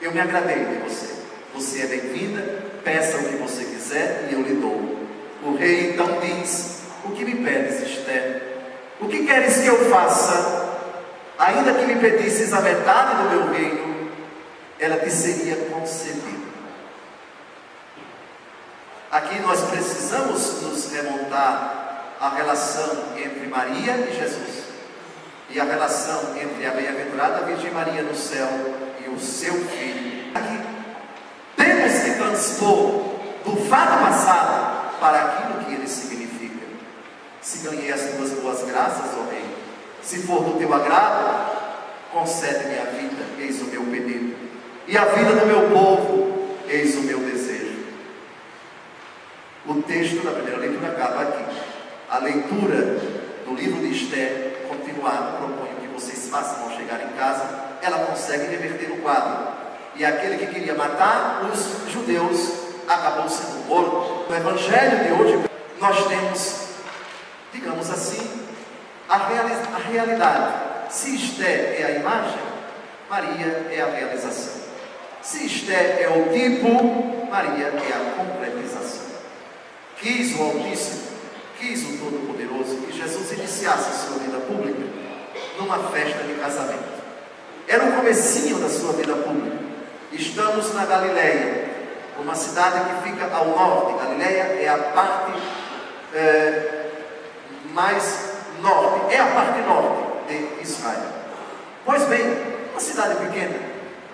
eu 0.02 0.12
me 0.12 0.20
agradei 0.20 0.64
de 0.64 0.74
você. 0.80 1.14
Você 1.54 1.82
é 1.82 1.86
bem-vinda, 1.86 2.42
peça 2.84 3.16
o 3.16 3.24
que 3.24 3.36
você 3.36 3.64
quiser 3.64 4.28
e 4.30 4.34
eu 4.34 4.42
lhe 4.42 4.56
dou. 4.56 4.98
O 5.44 5.56
rei 5.56 5.90
então 5.90 6.20
diz: 6.20 6.82
O 7.04 7.12
que 7.12 7.24
me 7.24 7.36
pedes, 7.36 7.80
Esther? 7.80 8.42
O 9.00 9.08
que 9.08 9.24
queres 9.24 9.58
que 9.58 9.66
eu 9.66 9.90
faça? 9.90 10.68
Ainda 11.38 11.72
que 11.72 11.86
me 11.86 11.96
pedisses 11.96 12.52
a 12.52 12.60
metade 12.60 13.22
do 13.22 13.30
meu 13.30 13.50
reino, 13.50 14.10
ela 14.78 14.98
te 14.98 15.10
seria 15.10 15.56
concedida. 15.56 16.50
Aqui 19.10 19.40
nós 19.40 19.60
precisamos 19.70 20.62
nos 20.62 20.92
remontar 20.92 21.79
à 22.20 22.28
relação 22.28 23.14
entre 23.16 23.46
Maria 23.46 23.96
e 23.96 24.14
Jesus 24.14 24.64
e 25.48 25.58
a 25.58 25.64
relação 25.64 26.36
entre 26.36 26.66
a 26.66 26.70
bem-aventurada 26.70 27.46
Virgem 27.46 27.70
Maria 27.70 28.02
no 28.02 28.14
céu 28.14 28.46
e 29.04 29.08
o 29.08 29.18
seu 29.18 29.54
filho. 29.54 30.30
Aqui 30.34 30.60
temos 31.56 32.04
que 32.04 32.14
transpor 32.18 33.18
do 33.42 33.56
fato 33.68 34.04
passado 34.04 35.00
para 35.00 35.22
aquilo 35.22 35.64
que 35.64 35.74
ele 35.74 35.88
significa. 35.88 36.66
Se 37.40 37.66
ganhei 37.66 37.90
as 37.90 38.02
tuas 38.02 38.30
boas 38.32 38.62
graças, 38.64 39.10
ó 39.18 39.30
Rei, 39.30 39.44
se 40.02 40.22
for 40.22 40.44
do 40.44 40.58
teu 40.58 40.72
agrado, 40.74 41.58
concede-me 42.12 42.78
a 42.78 42.84
vida, 42.84 43.24
eis 43.38 43.60
o 43.62 43.64
meu 43.64 43.82
pedido, 43.84 44.36
e 44.86 44.96
a 44.96 45.06
vida 45.06 45.40
do 45.40 45.46
meu 45.46 45.70
povo, 45.70 46.58
eis 46.68 46.94
o 46.96 47.00
meu 47.00 47.18
desejo. 47.20 47.80
O 49.66 49.82
texto 49.82 50.22
da 50.22 50.32
primeira 50.32 50.58
leitura 50.58 50.88
acaba 50.88 51.22
aqui. 51.22 51.79
A 52.10 52.18
leitura 52.18 52.98
do 53.46 53.54
livro 53.54 53.80
de 53.80 53.92
Esther, 53.92 54.66
continuado, 54.66 55.36
proponho 55.36 55.76
que 55.76 55.86
vocês 55.86 56.28
façam 56.28 56.64
ao 56.64 56.76
chegar 56.76 57.00
em 57.04 57.16
casa, 57.16 57.44
ela 57.80 58.04
consegue 58.04 58.46
reverter 58.46 58.90
o 58.90 58.96
quadro. 58.96 59.52
E 59.94 60.04
aquele 60.04 60.38
que 60.38 60.52
queria 60.52 60.74
matar 60.74 61.48
os 61.48 61.92
judeus 61.92 62.50
acabou 62.88 63.28
sendo 63.28 63.64
morto. 63.68 64.28
No 64.28 64.36
Evangelho 64.36 65.04
de 65.04 65.22
hoje, 65.22 65.50
nós 65.80 66.08
temos, 66.08 66.66
digamos 67.52 67.88
assim, 67.88 68.28
a, 69.08 69.16
reali 69.28 69.52
a 69.72 69.78
realidade. 69.78 70.54
Se 70.88 71.14
Esté 71.14 71.80
é 71.80 71.84
a 71.84 71.90
imagem, 71.92 72.40
Maria 73.08 73.68
é 73.70 73.80
a 73.82 73.86
realização. 73.86 74.60
Se 75.22 75.46
Esté 75.46 76.02
é 76.02 76.08
o 76.08 76.32
tipo, 76.32 77.30
Maria 77.30 77.66
é 77.66 77.92
a 77.92 78.14
concretização. 78.16 79.10
Quis 79.96 80.36
o 80.36 80.42
Altíssimo, 80.42 80.99
quis 81.60 81.82
o 81.82 81.98
Todo-Poderoso 81.98 82.78
que 82.78 82.92
Jesus 82.92 83.32
iniciasse 83.32 84.06
sua 84.06 84.18
vida 84.18 84.38
pública 84.38 84.82
numa 85.58 85.78
festa 85.90 86.24
de 86.24 86.34
casamento. 86.34 87.00
Era 87.68 87.84
o 87.84 87.92
comecinho 87.92 88.58
da 88.58 88.68
sua 88.68 88.94
vida 88.94 89.14
pública. 89.14 89.58
Estamos 90.10 90.74
na 90.74 90.86
Galileia, 90.86 91.68
uma 92.18 92.34
cidade 92.34 92.80
que 92.80 93.10
fica 93.10 93.32
ao 93.32 93.44
norte. 93.46 94.02
Galileia 94.02 94.62
é 94.62 94.68
a 94.68 94.78
parte 94.78 95.32
é, 96.14 96.90
mais 97.72 98.32
norte, 98.60 99.14
é 99.14 99.20
a 99.20 99.26
parte 99.26 99.60
norte 99.60 100.02
de 100.28 100.62
Israel. 100.62 101.10
Pois 101.84 102.02
bem, 102.04 102.22
uma 102.72 102.80
cidade 102.80 103.14
pequena. 103.16 103.56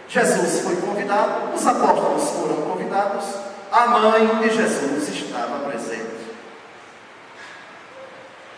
Jesus 0.08 0.60
foi 0.60 0.76
convidado, 0.76 1.54
os 1.54 1.66
apóstolos 1.66 2.30
foram 2.30 2.62
convidados, 2.62 3.24
a 3.72 3.86
mãe 3.86 4.26
de 4.40 4.54
Jesus 4.54 5.08
estava 5.08 5.68
presente. 5.68 6.16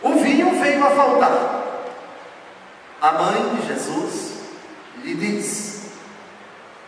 O 0.01 0.13
vinho 0.13 0.48
veio 0.59 0.85
a 0.85 0.91
faltar. 0.91 1.59
A 3.01 3.11
mãe 3.13 3.55
de 3.55 3.67
Jesus 3.67 4.33
lhe 5.03 5.15
diz: 5.15 5.81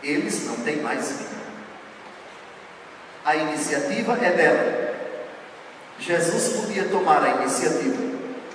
Eles 0.02 0.46
não 0.46 0.56
têm 0.56 0.82
mais 0.82 1.10
vinho. 1.10 1.42
A 3.24 3.36
iniciativa 3.36 4.18
é 4.20 4.30
dela. 4.32 4.92
Jesus 5.98 6.60
podia 6.60 6.84
tomar 6.84 7.22
a 7.22 7.42
iniciativa. 7.42 8.12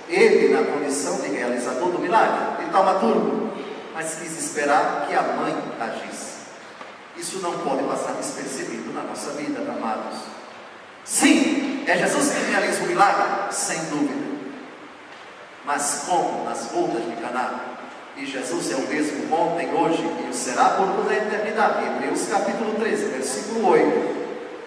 Ele, 0.08 0.54
na 0.54 0.62
condição 0.64 1.20
de 1.20 1.28
realizador 1.28 1.90
do 1.90 1.98
milagre, 1.98 2.64
de 2.64 2.70
taumaturgo, 2.70 3.52
mas 3.94 4.14
quis 4.14 4.38
esperar 4.38 5.06
que 5.06 5.14
a 5.14 5.22
mãe 5.22 5.54
agisse. 5.80 6.38
Isso 7.16 7.40
não 7.40 7.58
pode 7.58 7.82
passar 7.84 8.12
despercebido 8.12 8.92
na 8.92 9.02
nossa 9.02 9.32
vida, 9.32 9.60
amados. 9.60 10.20
Sim, 11.04 11.84
é 11.86 11.96
Jesus 11.96 12.32
que 12.32 12.50
realiza 12.50 12.84
o 12.84 12.86
milagre, 12.86 13.52
sem 13.52 13.78
dúvida. 13.86 14.27
Mas 15.68 16.04
como 16.08 16.44
nas 16.46 16.64
bodas 16.68 17.04
de 17.04 17.14
Caná, 17.16 17.60
e 18.16 18.24
Jesus 18.24 18.72
é 18.72 18.76
o 18.76 18.88
mesmo 18.88 19.30
ontem, 19.34 19.70
hoje 19.74 20.02
e 20.02 20.30
o 20.30 20.32
será 20.32 20.70
por 20.70 20.86
toda 20.96 21.10
a 21.10 21.16
eternidade. 21.18 21.84
Hebreus 21.84 22.26
capítulo 22.26 22.74
13, 22.80 23.04
versículo 23.10 23.68
8. 23.72 24.16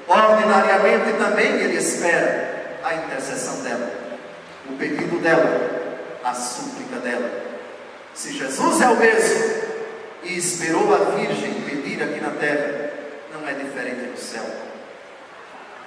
Ordinariamente 0.08 1.14
também 1.18 1.54
ele 1.54 1.76
espera 1.76 2.78
a 2.84 2.94
intercessão 2.94 3.64
dela, 3.64 3.92
o 4.70 4.74
pedido 4.74 5.20
dela, 5.20 5.72
a 6.24 6.36
súplica 6.36 6.98
dela. 6.98 7.32
Se 8.14 8.34
Jesus 8.38 8.82
é 8.82 8.88
o 8.88 8.96
mesmo 8.96 9.54
e 10.22 10.38
esperou 10.38 10.94
a 10.94 11.16
Virgem 11.16 11.64
pedir 11.64 12.04
aqui 12.04 12.22
na 12.22 12.30
terra, 12.30 12.92
não 13.34 13.50
é 13.50 13.54
diferente 13.54 14.12
no 14.12 14.18
céu. 14.18 14.46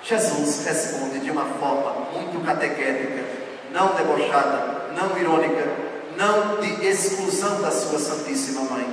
Jesus 0.03 0.67
responde 0.67 1.21
de 1.21 1.31
uma 1.31 1.45
forma 1.61 2.09
muito 2.13 2.45
catequética, 2.45 3.23
não 3.71 3.95
debochada, 3.95 4.74
não 4.95 5.19
irônica, 5.19 5.69
não 6.17 6.61
de 6.61 6.87
exclusão 6.87 7.61
da 7.61 7.71
sua 7.71 7.99
Santíssima 7.99 8.63
Mãe. 8.63 8.87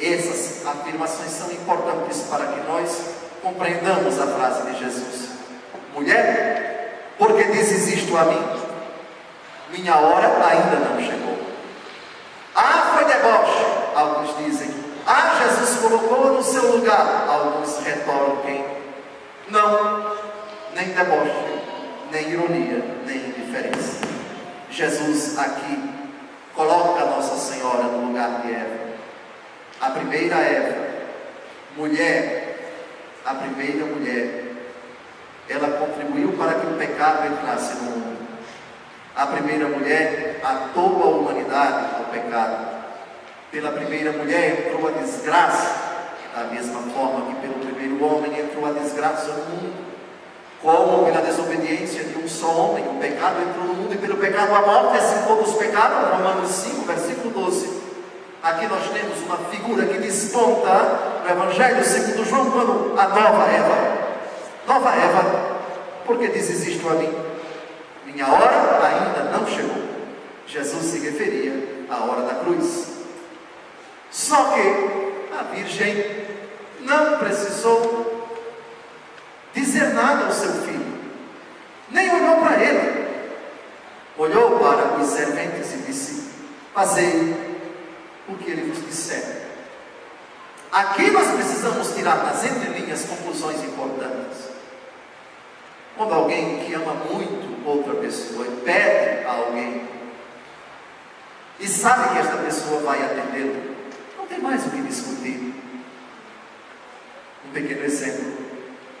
Essas 0.00 0.66
afirmações 0.66 1.30
são 1.30 1.50
importantes 1.50 2.22
para 2.28 2.46
que 2.46 2.60
nós 2.68 3.14
compreendamos 3.42 4.20
a 4.20 4.26
frase 4.26 4.62
de 4.70 4.78
Jesus. 4.78 5.28
Mulher, 5.94 7.14
porque 7.18 7.44
dizes 7.44 7.88
isto 7.88 8.16
a 8.16 8.24
mim? 8.24 8.42
Minha 9.70 9.96
hora 9.96 10.28
ainda 10.46 10.88
não 10.88 11.00
chegou. 11.00 11.38
Ah, 12.54 12.94
foi 12.94 13.04
deboche, 13.04 13.64
alguns 13.94 14.36
dizem. 14.38 14.70
Ah, 15.06 15.38
Jesus 15.42 15.80
colocou 15.80 16.32
no 16.32 16.42
seu 16.42 16.76
lugar, 16.76 17.26
alguns 17.28 17.78
retorquem. 17.78 18.64
Não, 19.48 20.16
nem 20.74 20.88
deboche, 20.88 21.60
nem 22.10 22.30
ironia, 22.30 22.84
nem 23.06 23.16
indiferença. 23.16 24.04
Jesus 24.74 25.38
aqui 25.38 25.88
coloca 26.52 27.04
Nossa 27.04 27.36
Senhora 27.36 27.84
no 27.84 28.08
lugar 28.08 28.42
de 28.42 28.52
Eva. 28.52 28.84
A 29.80 29.90
primeira 29.90 30.34
Eva, 30.34 30.88
mulher, 31.76 32.72
a 33.24 33.34
primeira 33.34 33.84
mulher, 33.86 34.52
ela 35.48 35.78
contribuiu 35.78 36.32
para 36.32 36.54
que 36.54 36.66
o 36.66 36.76
pecado 36.76 37.32
entrasse 37.32 37.76
no 37.76 37.90
mundo. 37.92 38.28
A 39.14 39.26
primeira 39.28 39.68
mulher 39.68 40.40
atou 40.42 41.02
a 41.04 41.06
humanidade 41.06 41.94
ao 41.96 42.06
pecado. 42.06 42.74
Pela 43.52 43.70
primeira 43.70 44.10
mulher 44.10 44.66
entrou 44.66 44.88
a 44.88 44.90
desgraça, 44.90 46.02
da 46.34 46.44
mesma 46.44 46.80
forma 46.92 47.26
que 47.26 47.46
pelo 47.46 47.60
primeiro 47.60 48.04
homem 48.04 48.40
entrou 48.40 48.66
a 48.66 48.72
desgraça 48.72 49.28
no 49.28 49.44
mundo. 49.54 49.73
Como 50.64 51.04
pela 51.04 51.20
desobediência 51.20 52.04
de 52.04 52.18
um 52.18 52.26
só 52.26 52.46
homem, 52.46 52.88
o 52.88 52.94
pecado 52.94 53.36
entrou 53.42 53.66
no 53.66 53.74
mundo 53.74 53.92
e 53.92 53.98
pelo 53.98 54.16
pecado 54.16 54.54
a 54.54 54.62
morte, 54.62 54.96
assim 54.96 55.26
todos 55.28 55.52
pecaram. 55.56 56.16
Romanos 56.16 56.48
5, 56.48 56.86
versículo 56.86 57.30
12. 57.34 57.82
Aqui 58.42 58.66
nós 58.66 58.88
temos 58.88 59.18
uma 59.26 59.36
figura 59.50 59.84
que 59.84 59.98
desponta 59.98 61.20
no 61.22 61.30
Evangelho 61.30 61.84
segundo 61.84 62.24
João, 62.24 62.50
quando 62.50 62.98
a 62.98 63.08
nova 63.08 63.52
Eva, 63.52 63.98
nova 64.66 64.90
Eva, 64.94 65.58
porque 66.06 66.28
diz 66.28 66.48
isto 66.48 66.88
a 66.88 66.94
mim? 66.94 67.14
Minha 68.06 68.26
hora 68.26 68.80
ainda 68.86 69.36
não 69.36 69.46
chegou. 69.46 69.82
Jesus 70.46 70.82
se 70.82 70.98
referia 71.00 71.84
à 71.90 72.04
hora 72.04 72.22
da 72.22 72.36
cruz. 72.36 72.86
Só 74.10 74.44
que 74.44 75.30
a 75.38 75.42
Virgem 75.54 76.24
não 76.80 77.18
precisou 77.18 78.03
dizer 79.74 79.92
nada 79.92 80.26
ao 80.26 80.32
seu 80.32 80.52
filho, 80.62 80.94
nem 81.90 82.08
olhou 82.14 82.38
para 82.38 82.62
ele. 82.62 83.04
Olhou 84.16 84.60
para 84.60 85.00
os 85.00 85.08
serventes 85.08 85.74
e 85.74 85.78
disse: 85.78 86.30
Fazei 86.72 87.34
o 88.28 88.36
que 88.36 88.50
ele 88.52 88.70
vos 88.70 88.86
disser. 88.86 89.42
Aqui 90.70 91.10
nós 91.10 91.32
precisamos 91.32 91.92
tirar 91.94 92.16
das 92.18 92.44
entrelinhas 92.44 93.04
conclusões 93.04 93.62
importantes. 93.64 94.54
Quando 95.96 96.14
alguém 96.14 96.60
que 96.60 96.74
ama 96.74 96.94
muito 96.94 97.68
outra 97.68 97.94
pessoa 97.94 98.46
e 98.46 98.60
pede 98.64 99.26
a 99.26 99.32
alguém 99.32 99.88
e 101.58 101.68
sabe 101.68 102.12
que 102.12 102.18
esta 102.18 102.36
pessoa 102.38 102.80
vai 102.80 103.02
atendê-lo, 103.02 103.74
não 104.16 104.26
tem 104.26 104.38
mais 104.40 104.64
o 104.66 104.70
que 104.70 104.82
discutir. 104.82 105.54
Um 107.46 107.52
pequeno 107.52 107.84
exemplo: 107.84 108.43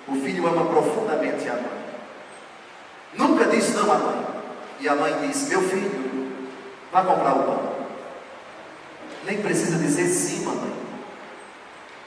o 0.06 0.14
filho 0.16 0.46
ama 0.46 0.66
profundamente 0.66 1.48
a 1.48 1.54
mãe, 1.54 1.84
nunca 3.14 3.46
diz 3.46 3.74
não 3.74 3.90
à 3.90 3.98
mãe, 3.98 4.26
e 4.80 4.88
a 4.88 4.94
mãe 4.94 5.26
diz: 5.26 5.48
Meu 5.48 5.62
filho, 5.62 6.32
vá 6.92 7.02
comprar 7.02 7.34
o 7.34 7.42
pão. 7.44 7.74
Nem 9.24 9.40
precisa 9.40 9.78
dizer 9.78 10.06
sim, 10.06 10.44
mamãe. 10.44 10.72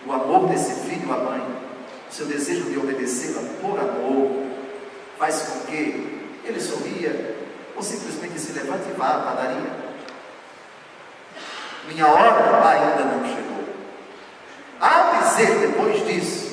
O 0.05 0.13
amor 0.13 0.47
desse 0.47 0.73
filho 0.87 1.11
à 1.11 1.17
mãe, 1.17 1.41
o 2.09 2.13
seu 2.13 2.27
desejo 2.27 2.65
de 2.65 2.77
obedecê-la 2.77 3.41
por 3.59 3.79
amor, 3.79 4.45
faz 5.17 5.41
com 5.41 5.59
que 5.65 6.29
ele 6.45 6.61
sorria 6.61 7.35
ou 7.75 7.83
simplesmente 7.83 8.39
se 8.39 8.53
levante 8.53 8.89
e 8.89 8.93
vá 8.93 9.15
à 9.15 9.19
padaria. 9.19 9.87
Minha 11.87 12.07
hora 12.07 12.69
ainda 12.69 13.03
não 13.05 13.25
chegou. 13.25 13.63
Ao 14.79 15.23
dizer 15.23 15.59
depois 15.59 16.05
disso, 16.05 16.46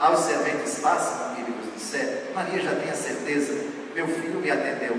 aos 0.00 0.20
serventes, 0.20 0.78
façam 0.78 1.32
o 1.32 1.34
que 1.34 1.42
ele 1.42 1.52
vos 1.52 1.74
disser, 1.74 2.30
Maria 2.34 2.60
já 2.60 2.74
tem 2.74 2.90
a 2.90 2.94
certeza, 2.94 3.54
meu 3.94 4.06
filho 4.06 4.40
me 4.40 4.50
atendeu. 4.50 4.96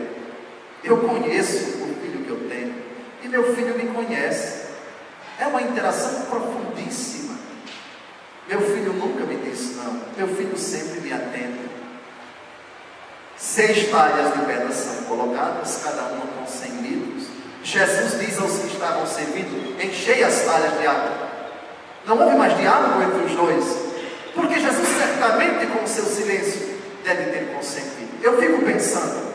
Eu 0.83 0.97
conheço 0.97 1.83
o 1.83 1.95
filho 2.01 2.23
que 2.25 2.29
eu 2.29 2.49
tenho, 2.49 2.75
e 3.23 3.27
meu 3.27 3.55
filho 3.55 3.75
me 3.75 3.87
conhece. 3.87 4.69
É 5.39 5.47
uma 5.47 5.61
interação 5.61 6.23
profundíssima. 6.23 7.37
Meu 8.47 8.61
filho 8.61 8.93
nunca 8.93 9.25
me 9.25 9.35
disse 9.37 9.75
não. 9.75 10.01
Meu 10.17 10.27
filho 10.35 10.57
sempre 10.57 10.99
me 11.01 11.13
atende. 11.13 11.69
Seis 13.37 13.89
talhas 13.89 14.33
de 14.33 14.39
pedra 14.45 14.71
são 14.71 15.03
colocadas, 15.03 15.81
cada 15.83 16.01
uma 16.13 16.25
com 16.25 16.45
cem 16.45 16.71
litros. 16.81 17.27
Jesus 17.63 18.19
diz 18.19 18.37
aos 18.39 18.57
que 18.57 18.67
estavam 18.67 19.05
servindo: 19.05 19.81
enchei 19.81 20.23
as 20.23 20.41
talhas 20.41 20.77
de 20.77 20.85
água. 20.85 21.29
Não 22.05 22.19
houve 22.19 22.35
mais 22.35 22.57
diálogo 22.57 23.01
entre 23.01 23.25
os 23.25 23.31
dois, 23.33 23.88
porque 24.33 24.59
Jesus 24.59 24.87
certamente, 24.87 25.67
com 25.67 25.83
o 25.83 25.87
seu 25.87 26.05
silêncio, 26.05 26.79
deve 27.03 27.31
ter 27.31 27.53
consentido. 27.53 28.09
Eu 28.21 28.39
fico 28.39 28.63
pensando, 28.63 29.33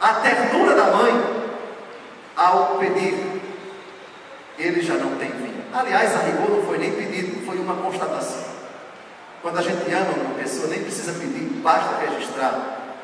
a 0.00 0.14
ternura 0.14 0.74
da 0.74 0.86
mãe 0.86 1.40
ao 2.36 2.78
pedir 2.78 3.40
ele 4.60 4.82
já 4.82 4.94
não 4.94 5.16
tem 5.16 5.30
vinho. 5.30 5.64
Aliás, 5.72 6.14
a 6.14 6.20
rigor 6.20 6.50
não 6.50 6.62
foi 6.64 6.78
nem 6.78 6.92
pedido, 6.92 7.44
foi 7.46 7.56
uma 7.58 7.76
constatação. 7.76 8.44
Quando 9.40 9.58
a 9.58 9.62
gente 9.62 9.90
ama 9.92 10.12
uma 10.22 10.34
pessoa, 10.34 10.68
nem 10.68 10.82
precisa 10.82 11.12
pedir, 11.12 11.44
basta 11.62 11.96
registrar. 12.06 12.98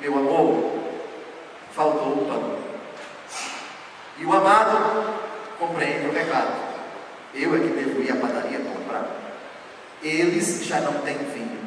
Meu 0.00 0.16
amor, 0.18 0.78
faltou 1.74 2.12
o 2.12 2.26
pão. 2.26 2.58
E 4.18 4.24
o 4.24 4.32
amado 4.32 5.14
compreende 5.58 6.08
o 6.08 6.12
recado. 6.12 6.68
Eu 7.34 7.56
é 7.56 7.58
que 7.60 7.68
devo 7.68 8.02
ir 8.02 8.12
à 8.12 8.16
padaria 8.16 8.58
comprar. 8.58 9.06
Eles 10.02 10.64
já 10.64 10.80
não 10.80 10.94
têm 11.02 11.18
vinho. 11.18 11.58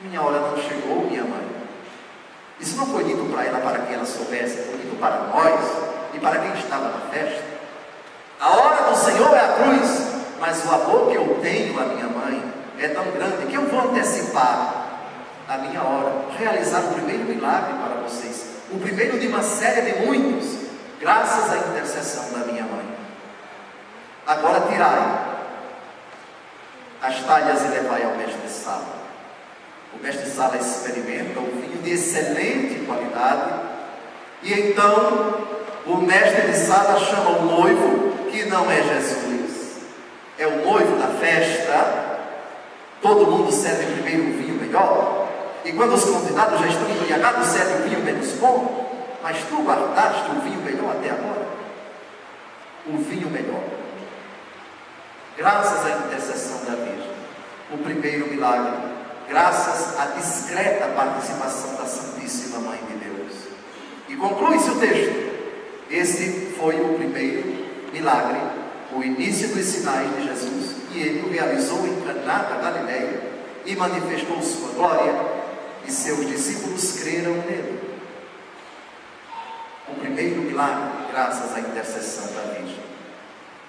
Minha 0.00 0.22
hora 0.22 0.40
não 0.40 0.56
chegou, 0.56 1.08
minha 1.08 1.24
mãe. 1.24 1.46
Isso 2.60 2.76
não 2.76 2.86
foi 2.86 3.04
dito 3.04 3.24
para 3.32 3.44
ela 3.44 3.60
para 3.60 3.80
que 3.80 3.92
ela 3.92 4.04
soubesse, 4.04 4.62
foi 4.62 4.78
dito 4.78 4.96
para 5.00 5.28
nós 5.28 5.60
e 6.14 6.18
para 6.18 6.38
quem 6.38 6.52
estava 6.52 6.88
na 6.88 7.00
festa. 7.10 7.42
A 8.40 8.50
hora 8.50 8.90
do 8.90 8.96
Senhor 8.96 9.34
é 9.34 9.40
a 9.40 9.52
cruz, 9.54 10.06
mas 10.40 10.64
o 10.64 10.70
amor 10.72 11.10
que 11.10 11.16
eu 11.16 11.38
tenho 11.40 11.80
à 11.80 11.84
minha 11.86 12.06
mãe 12.06 12.42
é 12.78 12.88
tão 12.88 13.04
grande 13.12 13.46
que 13.46 13.54
eu 13.54 13.66
vou 13.66 13.90
antecipar 13.90 14.82
a 15.48 15.58
minha 15.58 15.82
hora, 15.82 16.26
realizar 16.38 16.80
o 16.80 16.94
primeiro 16.94 17.24
milagre 17.24 17.74
para 17.74 18.00
vocês, 18.02 18.46
o 18.70 18.78
primeiro 18.78 19.18
de 19.18 19.26
uma 19.26 19.42
série 19.42 19.92
de 19.92 20.06
muitos, 20.06 20.56
graças 21.00 21.52
à 21.52 21.56
intercessão 21.56 22.32
da 22.32 22.46
minha 22.46 22.64
mãe. 22.64 22.86
Agora 24.26 24.60
tirai 24.68 25.41
as 27.02 27.20
talhas 27.24 27.62
e 27.62 27.68
levai 27.68 28.04
ao 28.04 28.16
mestre 28.16 28.48
Sala. 28.48 29.02
O 29.92 30.02
mestre 30.02 30.30
Sala 30.30 30.56
experimenta 30.56 31.40
o 31.40 31.60
vinho 31.60 31.82
de 31.82 31.90
excelente 31.90 32.84
qualidade 32.86 33.72
e 34.42 34.52
então 34.52 35.46
o 35.86 35.96
mestre 35.96 36.50
de 36.50 36.56
Sala 36.56 36.98
chama 36.98 37.30
o 37.30 37.44
noivo 37.44 38.12
que 38.30 38.44
não 38.44 38.70
é 38.70 38.82
Jesus, 38.82 39.78
é 40.38 40.46
o 40.46 40.64
noivo 40.64 40.96
da 40.96 41.08
festa, 41.08 42.18
todo 43.00 43.30
mundo 43.30 43.52
serve 43.52 43.84
primeiro 43.92 44.30
o 44.30 44.32
vinho 44.32 44.54
melhor, 44.54 45.28
e 45.64 45.72
quando 45.72 45.94
os 45.94 46.04
convidados 46.04 46.60
já 46.60 46.66
estão 46.66 46.90
embriagados, 46.90 47.46
serve 47.48 47.74
o 47.74 47.88
vinho 47.88 48.00
menos 48.00 48.32
bom, 48.32 48.90
mas 49.22 49.36
tu 49.48 49.62
guardaste 49.62 50.30
o 50.30 50.40
vinho 50.40 50.60
melhor 50.62 50.96
até 50.96 51.10
agora. 51.10 51.46
O 52.86 52.96
vinho 52.98 53.30
melhor. 53.30 53.81
Graças 55.36 55.86
à 55.86 55.90
intercessão 56.06 56.58
da 56.66 56.74
Virgem, 56.74 57.10
o 57.72 57.78
primeiro 57.78 58.28
milagre, 58.28 58.76
graças 59.26 59.98
à 59.98 60.06
discreta 60.06 60.88
participação 60.88 61.74
da 61.74 61.86
Santíssima 61.86 62.58
Mãe 62.58 62.78
de 62.86 62.98
Deus. 62.98 63.32
E 64.10 64.16
conclui-se 64.16 64.70
o 64.70 64.78
texto. 64.78 65.32
Esse 65.90 66.52
foi 66.58 66.78
o 66.80 66.94
primeiro 66.98 67.66
milagre, 67.94 68.40
o 68.94 69.02
início 69.02 69.48
dos 69.48 69.64
sinais 69.64 70.14
de 70.16 70.24
Jesus, 70.24 70.76
e 70.92 71.00
ele 71.00 71.26
o 71.26 71.32
realizou 71.32 71.86
em 71.86 72.00
Caná 72.02 72.42
da 72.42 72.56
Galileia 72.56 73.22
e 73.64 73.74
manifestou 73.74 74.42
sua 74.42 74.68
glória, 74.74 75.14
e 75.86 75.90
seus 75.90 76.28
discípulos 76.28 77.00
creram 77.00 77.32
nele. 77.32 77.80
O 79.88 79.94
primeiro 79.94 80.42
milagre, 80.42 81.06
graças 81.10 81.54
à 81.56 81.60
intercessão 81.60 82.34
da 82.34 82.52
Virgem. 82.52 82.82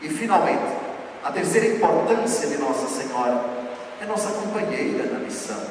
E 0.01 0.09
finalmente, 0.09 0.83
a 1.24 1.32
terceira 1.32 1.76
importância 1.76 2.48
de 2.48 2.58
Nossa 2.58 2.88
Senhora 2.88 3.46
é 4.02 4.06
nossa 4.06 4.30
companheira 4.30 5.06
na 5.06 5.20
missão. 5.20 5.62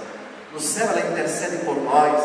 No 0.53 0.61
céu 0.61 0.89
ela 0.89 1.11
intercede 1.13 1.65
por 1.65 1.77
nós, 1.83 2.23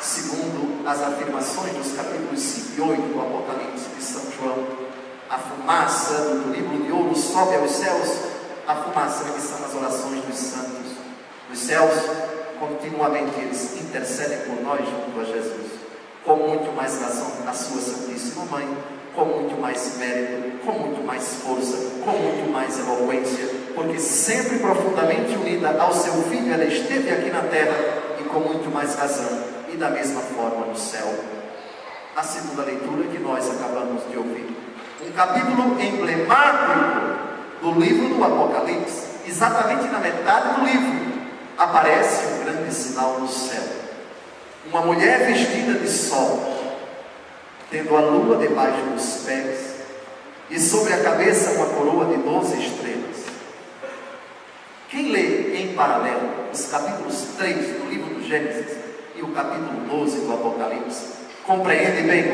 segundo 0.00 0.86
as 0.86 1.02
afirmações 1.02 1.72
dos 1.74 1.92
capítulos 1.92 2.40
5 2.40 2.76
e 2.76 2.80
8 2.80 3.02
do 3.02 3.20
Apocalipse 3.20 3.88
de 3.96 4.02
São 4.02 4.22
João 4.38 4.88
a 5.30 5.38
fumaça 5.38 6.14
do 6.14 6.52
livro 6.52 6.82
de 6.82 6.90
ouro 6.90 7.14
sobe 7.14 7.56
aos 7.56 7.70
céus, 7.72 8.08
a 8.66 8.74
fumaça 8.76 9.24
que 9.32 9.40
são 9.40 9.64
as 9.64 9.74
orações 9.74 10.24
dos 10.24 10.36
santos. 10.36 10.92
Os 11.52 11.58
céus, 11.58 11.92
continuamente, 12.58 13.38
eles 13.38 13.78
intercedem 13.78 14.38
por 14.40 14.62
nós 14.62 14.80
junto 14.80 15.20
a 15.20 15.24
Jesus, 15.24 15.72
com 16.24 16.36
muito 16.36 16.74
mais 16.74 17.00
razão 17.00 17.30
a 17.46 17.52
sua 17.52 17.80
Santíssima 17.80 18.44
Mãe, 18.46 18.66
com 19.18 19.24
muito 19.24 19.60
mais 19.60 19.96
mérito, 19.98 20.64
com 20.64 20.72
muito 20.72 21.04
mais 21.04 21.34
força, 21.42 21.76
com 22.04 22.12
muito 22.12 22.52
mais 22.52 22.78
eloquência, 22.78 23.46
porque 23.74 23.98
sempre 23.98 24.60
profundamente 24.60 25.34
unida 25.34 25.76
ao 25.76 25.92
seu 25.92 26.12
Filho, 26.22 26.54
ela 26.54 26.64
esteve 26.64 27.10
aqui 27.10 27.28
na 27.28 27.40
terra 27.42 27.74
e 28.20 28.22
com 28.22 28.38
muito 28.38 28.72
mais 28.72 28.94
razão, 28.94 29.42
e 29.72 29.76
da 29.76 29.90
mesma 29.90 30.20
forma 30.20 30.66
no 30.66 30.76
céu. 30.76 31.12
A 32.14 32.22
segunda 32.22 32.62
leitura 32.62 33.08
que 33.08 33.18
nós 33.18 33.50
acabamos 33.50 34.08
de 34.08 34.16
ouvir 34.16 34.56
um 35.04 35.10
capítulo 35.12 35.80
emblemático 35.80 37.18
do 37.60 37.72
livro 37.80 38.14
do 38.14 38.24
Apocalipse, 38.24 39.02
exatamente 39.26 39.88
na 39.88 39.98
metade 39.98 40.60
do 40.60 40.64
livro, 40.64 41.08
aparece 41.56 42.24
um 42.24 42.44
grande 42.44 42.72
sinal 42.72 43.18
no 43.18 43.28
céu. 43.28 43.64
Uma 44.70 44.82
mulher 44.82 45.26
vestida 45.26 45.74
de 45.78 45.88
sol. 45.88 46.57
Tendo 47.70 47.94
a 47.96 48.00
lua 48.00 48.38
debaixo 48.38 48.82
dos 48.94 49.24
pés, 49.24 49.74
e 50.50 50.58
sobre 50.58 50.94
a 50.94 51.02
cabeça 51.02 51.52
uma 51.52 51.66
coroa 51.66 52.06
de 52.06 52.22
doze 52.22 52.56
estrelas. 52.58 53.26
Quem 54.88 55.12
lê 55.12 55.56
em 55.58 55.74
paralelo 55.74 56.48
os 56.50 56.66
capítulos 56.66 57.26
3 57.36 57.56
do 57.78 57.90
livro 57.90 58.14
do 58.14 58.26
Gênesis 58.26 58.78
e 59.14 59.22
o 59.22 59.28
capítulo 59.28 59.80
12 59.88 60.20
do 60.20 60.32
Apocalipse, 60.32 61.04
compreende 61.44 62.02
bem 62.02 62.24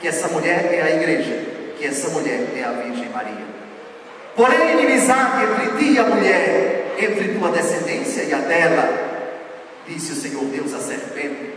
que 0.00 0.08
essa 0.08 0.28
mulher 0.28 0.72
é 0.72 0.80
a 0.80 0.96
igreja, 0.96 1.74
que 1.76 1.84
essa 1.84 2.08
mulher 2.10 2.48
é 2.56 2.64
a 2.64 2.72
Virgem 2.72 3.10
Maria. 3.10 3.50
Porém, 4.34 4.72
inimizade 4.72 5.44
entre 5.44 5.76
ti 5.76 5.92
e 5.92 5.98
a 5.98 6.04
mulher, 6.04 6.94
entre 6.98 7.34
tua 7.34 7.50
descendência 7.50 8.22
e 8.22 8.32
a 8.32 8.38
dela, 8.38 9.10
disse 9.86 10.12
o 10.12 10.16
Senhor 10.16 10.44
Deus 10.44 10.72
à 10.72 10.78
serpente, 10.78 11.52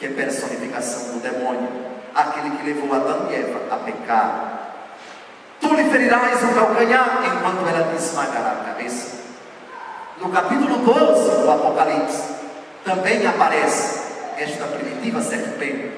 que 0.00 0.06
é 0.06 0.08
personificação 0.08 1.12
do 1.12 1.20
demônio, 1.20 1.97
aquele 2.14 2.56
que 2.56 2.66
levou 2.66 2.94
Adão 2.94 3.28
e 3.30 3.34
Eva 3.34 3.74
a 3.74 3.76
pecar. 3.78 4.58
Tu 5.60 5.74
lhe 5.74 5.90
ferirás 5.90 6.42
o 6.42 6.54
calcanhar 6.54 7.20
enquanto 7.24 7.68
ela 7.68 7.92
te 7.92 7.96
esmagará 7.96 8.52
a 8.52 8.64
cabeça. 8.64 9.18
No 10.20 10.30
capítulo 10.30 10.78
12 10.78 11.42
do 11.42 11.50
Apocalipse, 11.50 12.22
também 12.84 13.26
aparece 13.26 14.00
esta 14.36 14.64
primitiva 14.66 15.20
serpente, 15.20 15.92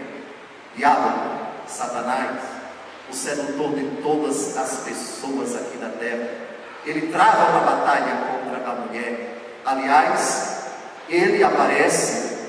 diabo, 0.76 1.12
Satanás, 1.66 2.38
o 3.10 3.14
sedutor 3.14 3.74
de 3.74 3.84
todas 4.02 4.56
as 4.56 4.78
pessoas 4.78 5.56
aqui 5.56 5.76
da 5.78 5.88
terra. 5.88 6.28
Ele 6.84 7.12
trava 7.12 7.50
uma 7.50 7.60
batalha 7.60 8.16
contra 8.26 8.70
a 8.70 8.74
mulher. 8.76 9.36
Aliás, 9.64 10.64
ele 11.08 11.42
aparece 11.44 12.39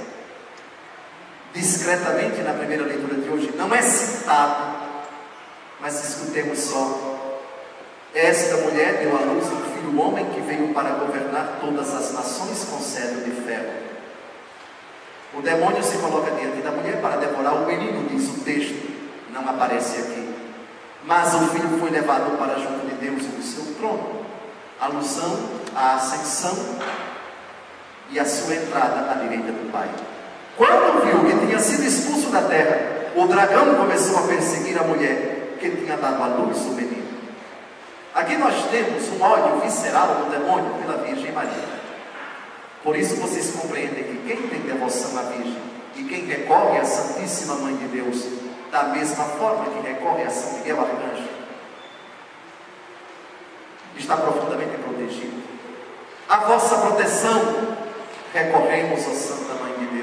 discretamente 1.53 2.41
na 2.41 2.53
primeira 2.53 2.83
leitura 2.85 3.15
de 3.15 3.29
hoje, 3.29 3.53
não 3.57 3.73
é 3.73 3.81
citado, 3.81 4.75
mas 5.79 6.09
escutemos 6.09 6.59
só. 6.59 7.11
Esta 8.13 8.57
mulher 8.57 8.99
deu 8.99 9.15
à 9.15 9.21
luz 9.21 9.45
um 9.45 9.61
filho 9.73 9.99
homem 9.99 10.25
que 10.25 10.41
veio 10.41 10.73
para 10.73 10.91
governar 10.91 11.59
todas 11.61 11.93
as 11.93 12.13
nações 12.13 12.65
com 12.65 12.79
cedro 12.79 13.21
de 13.21 13.31
ferro. 13.41 13.71
O 15.33 15.41
demônio 15.41 15.81
se 15.81 15.97
coloca 15.97 16.31
diante 16.31 16.61
da 16.61 16.71
mulher 16.71 17.01
para 17.01 17.15
devorar 17.15 17.55
o 17.55 17.65
menino, 17.65 18.09
diz 18.09 18.27
o 18.29 18.43
texto, 18.43 18.91
não 19.31 19.47
aparece 19.47 19.97
aqui. 19.97 20.35
Mas 21.05 21.33
o 21.33 21.47
filho 21.47 21.79
foi 21.79 21.89
levado 21.89 22.37
para 22.37 22.59
junto 22.59 22.85
de 22.85 22.95
Deus 22.95 23.23
no 23.23 23.41
seu 23.41 23.75
trono. 23.75 24.21
Alusão 24.79 25.39
à 25.75 25.95
ascensão 25.95 26.57
e 28.09 28.19
a 28.19 28.25
sua 28.25 28.55
entrada 28.55 29.09
à 29.09 29.15
direita 29.15 29.51
do 29.51 29.71
Pai. 29.71 29.89
Quando 30.57 31.05
viu 31.05 31.25
que 31.25 31.45
tinha 31.45 31.59
sido 31.59 31.83
expulso 31.83 32.29
da 32.29 32.41
terra, 32.43 33.11
o 33.15 33.27
dragão 33.27 33.75
começou 33.75 34.19
a 34.19 34.27
perseguir 34.27 34.79
a 34.79 34.83
mulher 34.83 35.57
que 35.59 35.69
tinha 35.69 35.97
dado 35.97 36.23
à 36.23 36.27
luz 36.27 36.57
o 36.57 36.71
menino. 36.71 37.11
Aqui 38.13 38.35
nós 38.37 38.65
temos 38.69 39.07
um 39.09 39.21
ódio 39.21 39.61
visceral 39.61 40.15
do 40.15 40.31
demônio 40.31 40.73
pela 40.81 40.97
Virgem 40.97 41.31
Maria. 41.31 41.81
Por 42.83 42.95
isso 42.95 43.15
vocês 43.17 43.51
compreendem 43.51 44.03
que 44.03 44.17
quem 44.27 44.47
tem 44.47 44.59
devoção 44.61 45.17
à 45.17 45.23
Virgem 45.23 45.61
e 45.95 46.03
quem 46.03 46.25
recorre 46.25 46.79
à 46.79 46.85
Santíssima 46.85 47.55
Mãe 47.55 47.75
de 47.75 47.87
Deus, 47.87 48.25
da 48.71 48.83
mesma 48.83 49.23
forma 49.23 49.65
que 49.65 49.87
recorre 49.87 50.23
a 50.23 50.29
São 50.29 50.53
Miguel 50.53 50.79
Arcanjo, 50.79 51.29
está 53.97 54.17
profundamente 54.17 54.77
protegido. 54.77 55.43
A 56.27 56.37
vossa 56.37 56.75
proteção 56.77 57.77
recorremos 58.33 59.05
ao 59.05 59.13
Santa 59.13 59.53
Mãe 59.61 59.73
de 59.79 59.85
Deus, 59.97 60.00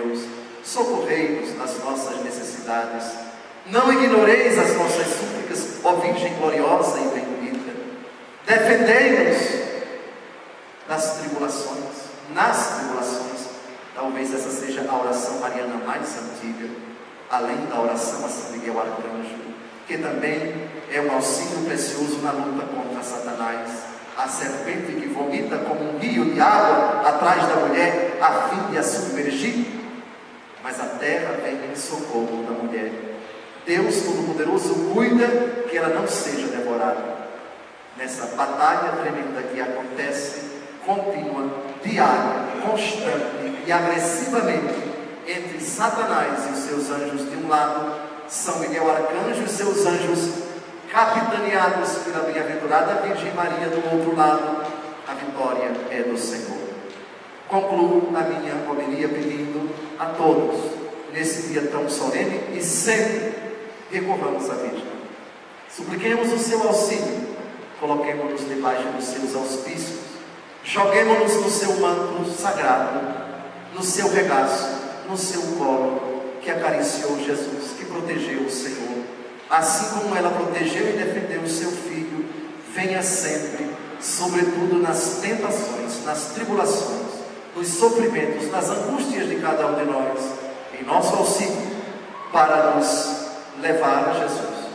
socorrei-nos 0.68 1.56
nas 1.56 1.78
nossas 1.82 2.22
necessidades. 2.22 3.04
Não 3.66 3.92
ignoreis 3.92 4.58
as 4.58 4.76
nossas 4.76 5.06
súplicas, 5.06 5.78
ó 5.82 5.94
Virgem 5.96 6.34
gloriosa 6.34 6.98
e 7.00 7.08
bendita. 7.08 7.72
Defendei-nos 8.46 9.38
nas 10.88 11.18
tribulações, 11.18 11.94
nas 12.34 12.76
tribulações. 12.76 13.48
Talvez 13.94 14.32
essa 14.32 14.50
seja 14.50 14.86
a 14.88 14.96
oração 14.96 15.38
mariana 15.40 15.76
mais 15.86 16.06
antiga, 16.18 16.68
além 17.30 17.66
da 17.66 17.80
oração 17.80 18.24
a 18.24 18.28
São 18.28 18.52
Miguel 18.52 18.78
Arcanjo, 18.78 19.36
que 19.86 19.98
também 19.98 20.68
é 20.92 21.00
um 21.00 21.12
auxílio 21.12 21.64
precioso 21.66 22.18
na 22.22 22.30
luta 22.30 22.64
contra 22.66 23.02
Satanás 23.02 23.98
a 24.16 24.26
serpente 24.26 24.92
que 25.00 25.06
vomita 25.06 25.58
como 25.58 25.94
um 25.94 25.98
rio 25.98 26.34
de 26.34 26.40
água 26.40 27.08
atrás 27.08 27.46
da 27.46 27.54
mulher, 27.54 28.18
a 28.20 28.48
fim 28.48 28.72
de 28.72 28.78
a 28.78 28.82
submergir. 28.82 29.78
Mas 30.68 30.78
a 30.80 30.84
terra 30.98 31.38
vem 31.42 31.72
em 31.72 31.74
socorro 31.74 32.44
da 32.46 32.62
mulher. 32.62 32.92
Deus 33.64 34.02
Todo-Poderoso 34.02 34.92
cuida 34.92 35.26
que 35.66 35.78
ela 35.78 35.98
não 35.98 36.06
seja 36.06 36.46
devorada. 36.48 37.02
Nessa 37.96 38.26
batalha 38.36 38.92
tremenda 39.00 39.42
que 39.44 39.58
acontece, 39.62 40.42
contínua, 40.84 41.48
diária, 41.82 42.60
constante 42.60 43.64
e 43.66 43.72
agressivamente 43.72 44.74
entre 45.26 45.58
Satanás 45.58 46.46
e 46.46 46.52
os 46.52 46.58
seus 46.58 46.90
anjos 46.90 47.30
de 47.30 47.36
um 47.38 47.48
lado, 47.48 48.02
São 48.28 48.58
Miguel 48.58 48.90
Arcanjo 48.90 49.44
e 49.44 49.48
seus 49.48 49.86
anjos 49.86 50.34
capitaneados 50.92 51.92
pela 52.04 52.24
bem-aventurada 52.24 53.06
Virgem 53.06 53.32
Maria 53.32 53.70
do 53.70 53.96
outro 53.96 54.14
lado, 54.14 54.66
a 55.08 55.14
vitória 55.14 55.72
é 55.90 56.02
do 56.02 56.18
Senhor. 56.18 56.57
Concluo 57.48 58.12
a 58.14 58.20
minha 58.20 58.54
homilia 58.70 59.08
pedindo 59.08 59.70
a 59.98 60.06
todos, 60.06 60.60
nesse 61.12 61.48
dia 61.48 61.62
tão 61.62 61.88
solene 61.88 62.40
e 62.54 62.62
sempre, 62.62 63.32
recorramos 63.90 64.48
à 64.50 64.54
Virgem. 64.54 64.86
Supliquemos 65.74 66.32
o 66.32 66.38
seu 66.38 66.62
auxílio, 66.62 67.28
coloquemos-nos 67.80 68.46
debaixo 68.46 68.88
dos 68.88 69.04
seus 69.04 69.34
auspícios, 69.34 70.00
joguemos-nos 70.62 71.36
no 71.36 71.50
seu 71.50 71.76
manto 71.80 72.30
sagrado, 72.30 73.00
no 73.74 73.82
seu 73.82 74.10
regaço, 74.10 74.68
no 75.08 75.16
seu 75.16 75.40
colo, 75.56 76.22
que 76.42 76.50
acariciou 76.50 77.18
Jesus, 77.18 77.72
que 77.78 77.84
protegeu 77.86 78.42
o 78.42 78.50
Senhor 78.50 78.88
assim 79.50 79.98
como 79.98 80.14
ela 80.14 80.30
protegeu 80.30 80.88
e 80.90 80.92
defendeu 80.92 81.42
o 81.42 81.48
seu 81.48 81.70
filho, 81.70 82.24
venha 82.74 83.02
sempre, 83.02 83.70
sobretudo 84.00 84.78
nas 84.78 85.20
tentações, 85.22 86.04
nas 86.04 86.32
tribulações, 86.34 87.07
nos 87.58 87.68
sofrimentos, 87.68 88.50
nas 88.50 88.70
angústias 88.70 89.28
de 89.28 89.36
cada 89.36 89.66
um 89.66 89.74
de 89.74 89.84
nós, 89.84 90.20
em 90.78 90.84
nosso 90.84 91.16
auxílio, 91.16 91.56
para 92.32 92.74
nos 92.74 93.28
levar 93.60 94.10
a 94.10 94.12
Jesus, 94.20 94.68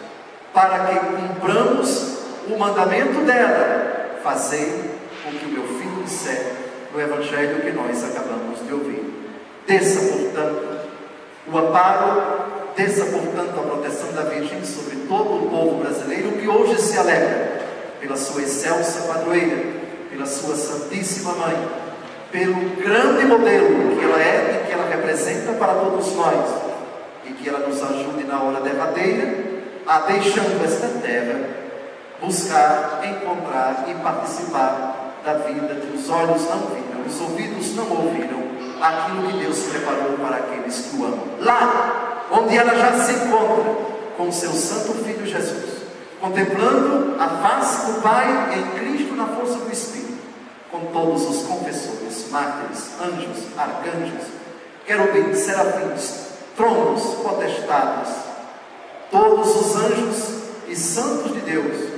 para 0.53 0.85
que 0.87 0.99
cumpramos 0.99 2.17
o 2.47 2.57
mandamento 2.57 3.21
dela, 3.21 4.19
fazer 4.21 4.99
o 5.25 5.31
que 5.31 5.45
o 5.45 5.49
meu 5.49 5.63
filho 5.79 6.03
disser 6.03 6.53
no 6.93 6.99
Evangelho 6.99 7.61
que 7.61 7.71
nós 7.71 8.03
acabamos 8.03 8.59
de 8.65 8.73
ouvir. 8.73 9.31
Desça, 9.65 10.13
portanto, 10.13 10.79
o 11.47 11.57
amparo 11.57 12.53
Desça, 12.75 13.05
portanto, 13.05 13.59
a 13.59 13.61
proteção 13.61 14.11
da 14.13 14.23
Virgem 14.23 14.65
sobre 14.65 14.95
todo 15.07 15.45
o 15.45 15.49
povo 15.49 15.77
brasileiro 15.77 16.31
que 16.31 16.47
hoje 16.47 16.81
se 16.81 16.97
alegra 16.97 17.61
pela 18.01 18.17
sua 18.17 18.41
excelsa 18.41 19.01
padroeira, 19.01 19.63
pela 20.09 20.25
sua 20.25 20.55
Santíssima 20.55 21.33
Mãe, 21.33 21.67
pelo 22.33 22.55
grande 22.75 23.25
modelo 23.25 23.95
que 23.95 24.03
ela 24.03 24.19
é 24.19 24.63
e 24.63 24.67
que 24.67 24.73
ela 24.73 24.89
representa 24.89 25.53
para 25.53 25.75
todos 25.75 26.15
nós, 26.15 26.49
e 27.25 27.33
que 27.33 27.47
ela 27.47 27.59
nos 27.59 27.81
ajude 27.81 28.23
na 28.23 28.41
hora 28.41 28.59
derradeira 28.59 29.53
a, 29.85 29.99
deixando 29.99 30.65
esta 30.65 30.87
terra, 30.99 31.39
buscar, 32.19 33.01
encontrar 33.05 33.85
e 33.87 33.93
participar 34.01 35.13
da 35.23 35.35
vida 35.35 35.75
que 35.75 35.95
os 35.95 36.09
olhos 36.09 36.41
não 36.49 36.57
viram, 36.73 37.05
os 37.05 37.21
ouvidos 37.21 37.75
não 37.75 37.89
ouviram, 37.91 38.41
aquilo 38.81 39.27
que 39.27 39.37
Deus 39.37 39.59
preparou 39.65 40.17
para 40.17 40.37
aqueles 40.37 40.87
que 40.87 40.97
o 40.97 41.05
amam. 41.05 41.23
Lá 41.39 42.25
onde 42.31 42.57
ela 42.57 42.73
já 42.75 42.93
se 42.93 43.11
encontra 43.11 43.75
com 44.17 44.31
seu 44.31 44.51
Santo 44.53 44.93
Filho 45.03 45.25
Jesus, 45.25 45.83
contemplando 46.19 47.15
a 47.19 47.27
face 47.27 47.91
do 47.91 48.01
Pai 48.01 48.55
em 48.57 48.79
Cristo 48.79 49.15
na 49.15 49.27
força 49.27 49.59
do 49.59 49.71
Espírito, 49.71 49.92
com 50.73 50.87
todos 50.87 51.21
os 51.29 51.43
confessores, 51.43 52.31
mártires, 52.31 52.89
anjos, 52.99 53.43
arcanjos, 53.55 54.23
querubins, 54.87 55.37
serafins, 55.37 56.29
tronos, 56.57 57.03
potestades, 57.21 58.09
todos 59.11 59.55
os 59.55 59.75
anjos 59.75 60.43
e 60.67 60.75
santos 60.75 61.31
de 61.31 61.41
Deus, 61.41 61.89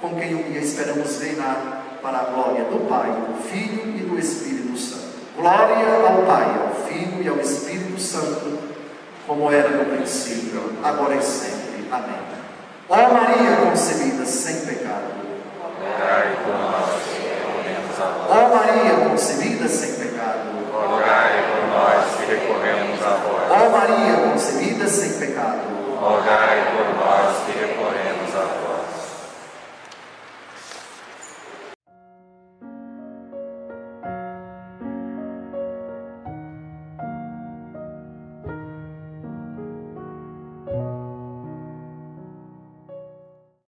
com 0.00 0.16
quem 0.16 0.34
um 0.34 0.50
dia 0.50 0.60
esperamos 0.60 1.20
reinar 1.20 1.82
para 2.00 2.20
a 2.20 2.24
glória 2.24 2.64
do 2.64 2.88
Pai, 2.88 3.10
do 3.10 3.42
Filho 3.42 3.96
e 3.98 4.00
do 4.00 4.18
Espírito 4.18 4.78
Santo. 4.78 5.12
Glória 5.36 5.86
ao 6.08 6.22
Pai, 6.22 6.46
ao 6.58 6.86
Filho 6.86 7.22
e 7.22 7.28
ao 7.28 7.38
Espírito 7.38 8.00
Santo 8.00 8.72
como 9.26 9.52
era 9.52 9.68
no 9.68 9.84
princípio, 9.96 10.72
agora 10.82 11.14
e 11.14 11.22
sempre. 11.22 11.86
Amém. 11.90 12.20
Ó 12.88 12.96
Maria 12.96 13.56
concebida 13.64 14.24
sem 14.24 14.66
pecado. 14.66 15.12
Ó 18.28 18.54
Maria 18.54 19.08
concebida 19.08 19.68
sem 19.68 19.92
pecado, 19.94 20.48
rogai 20.72 21.44
por 21.50 21.68
nós 21.68 22.16
que 22.16 22.24
recorremos 22.32 23.02
a 23.02 23.10
vós. 23.10 23.50
Ó 23.50 23.68
Maria 23.70 24.30
concebida 24.30 24.88
sem 24.88 25.12
pecado, 25.14 25.60
rogai 26.00 26.72
por 26.74 26.86
nós 26.96 27.36
que 27.46 27.52
recorremos 27.58 27.81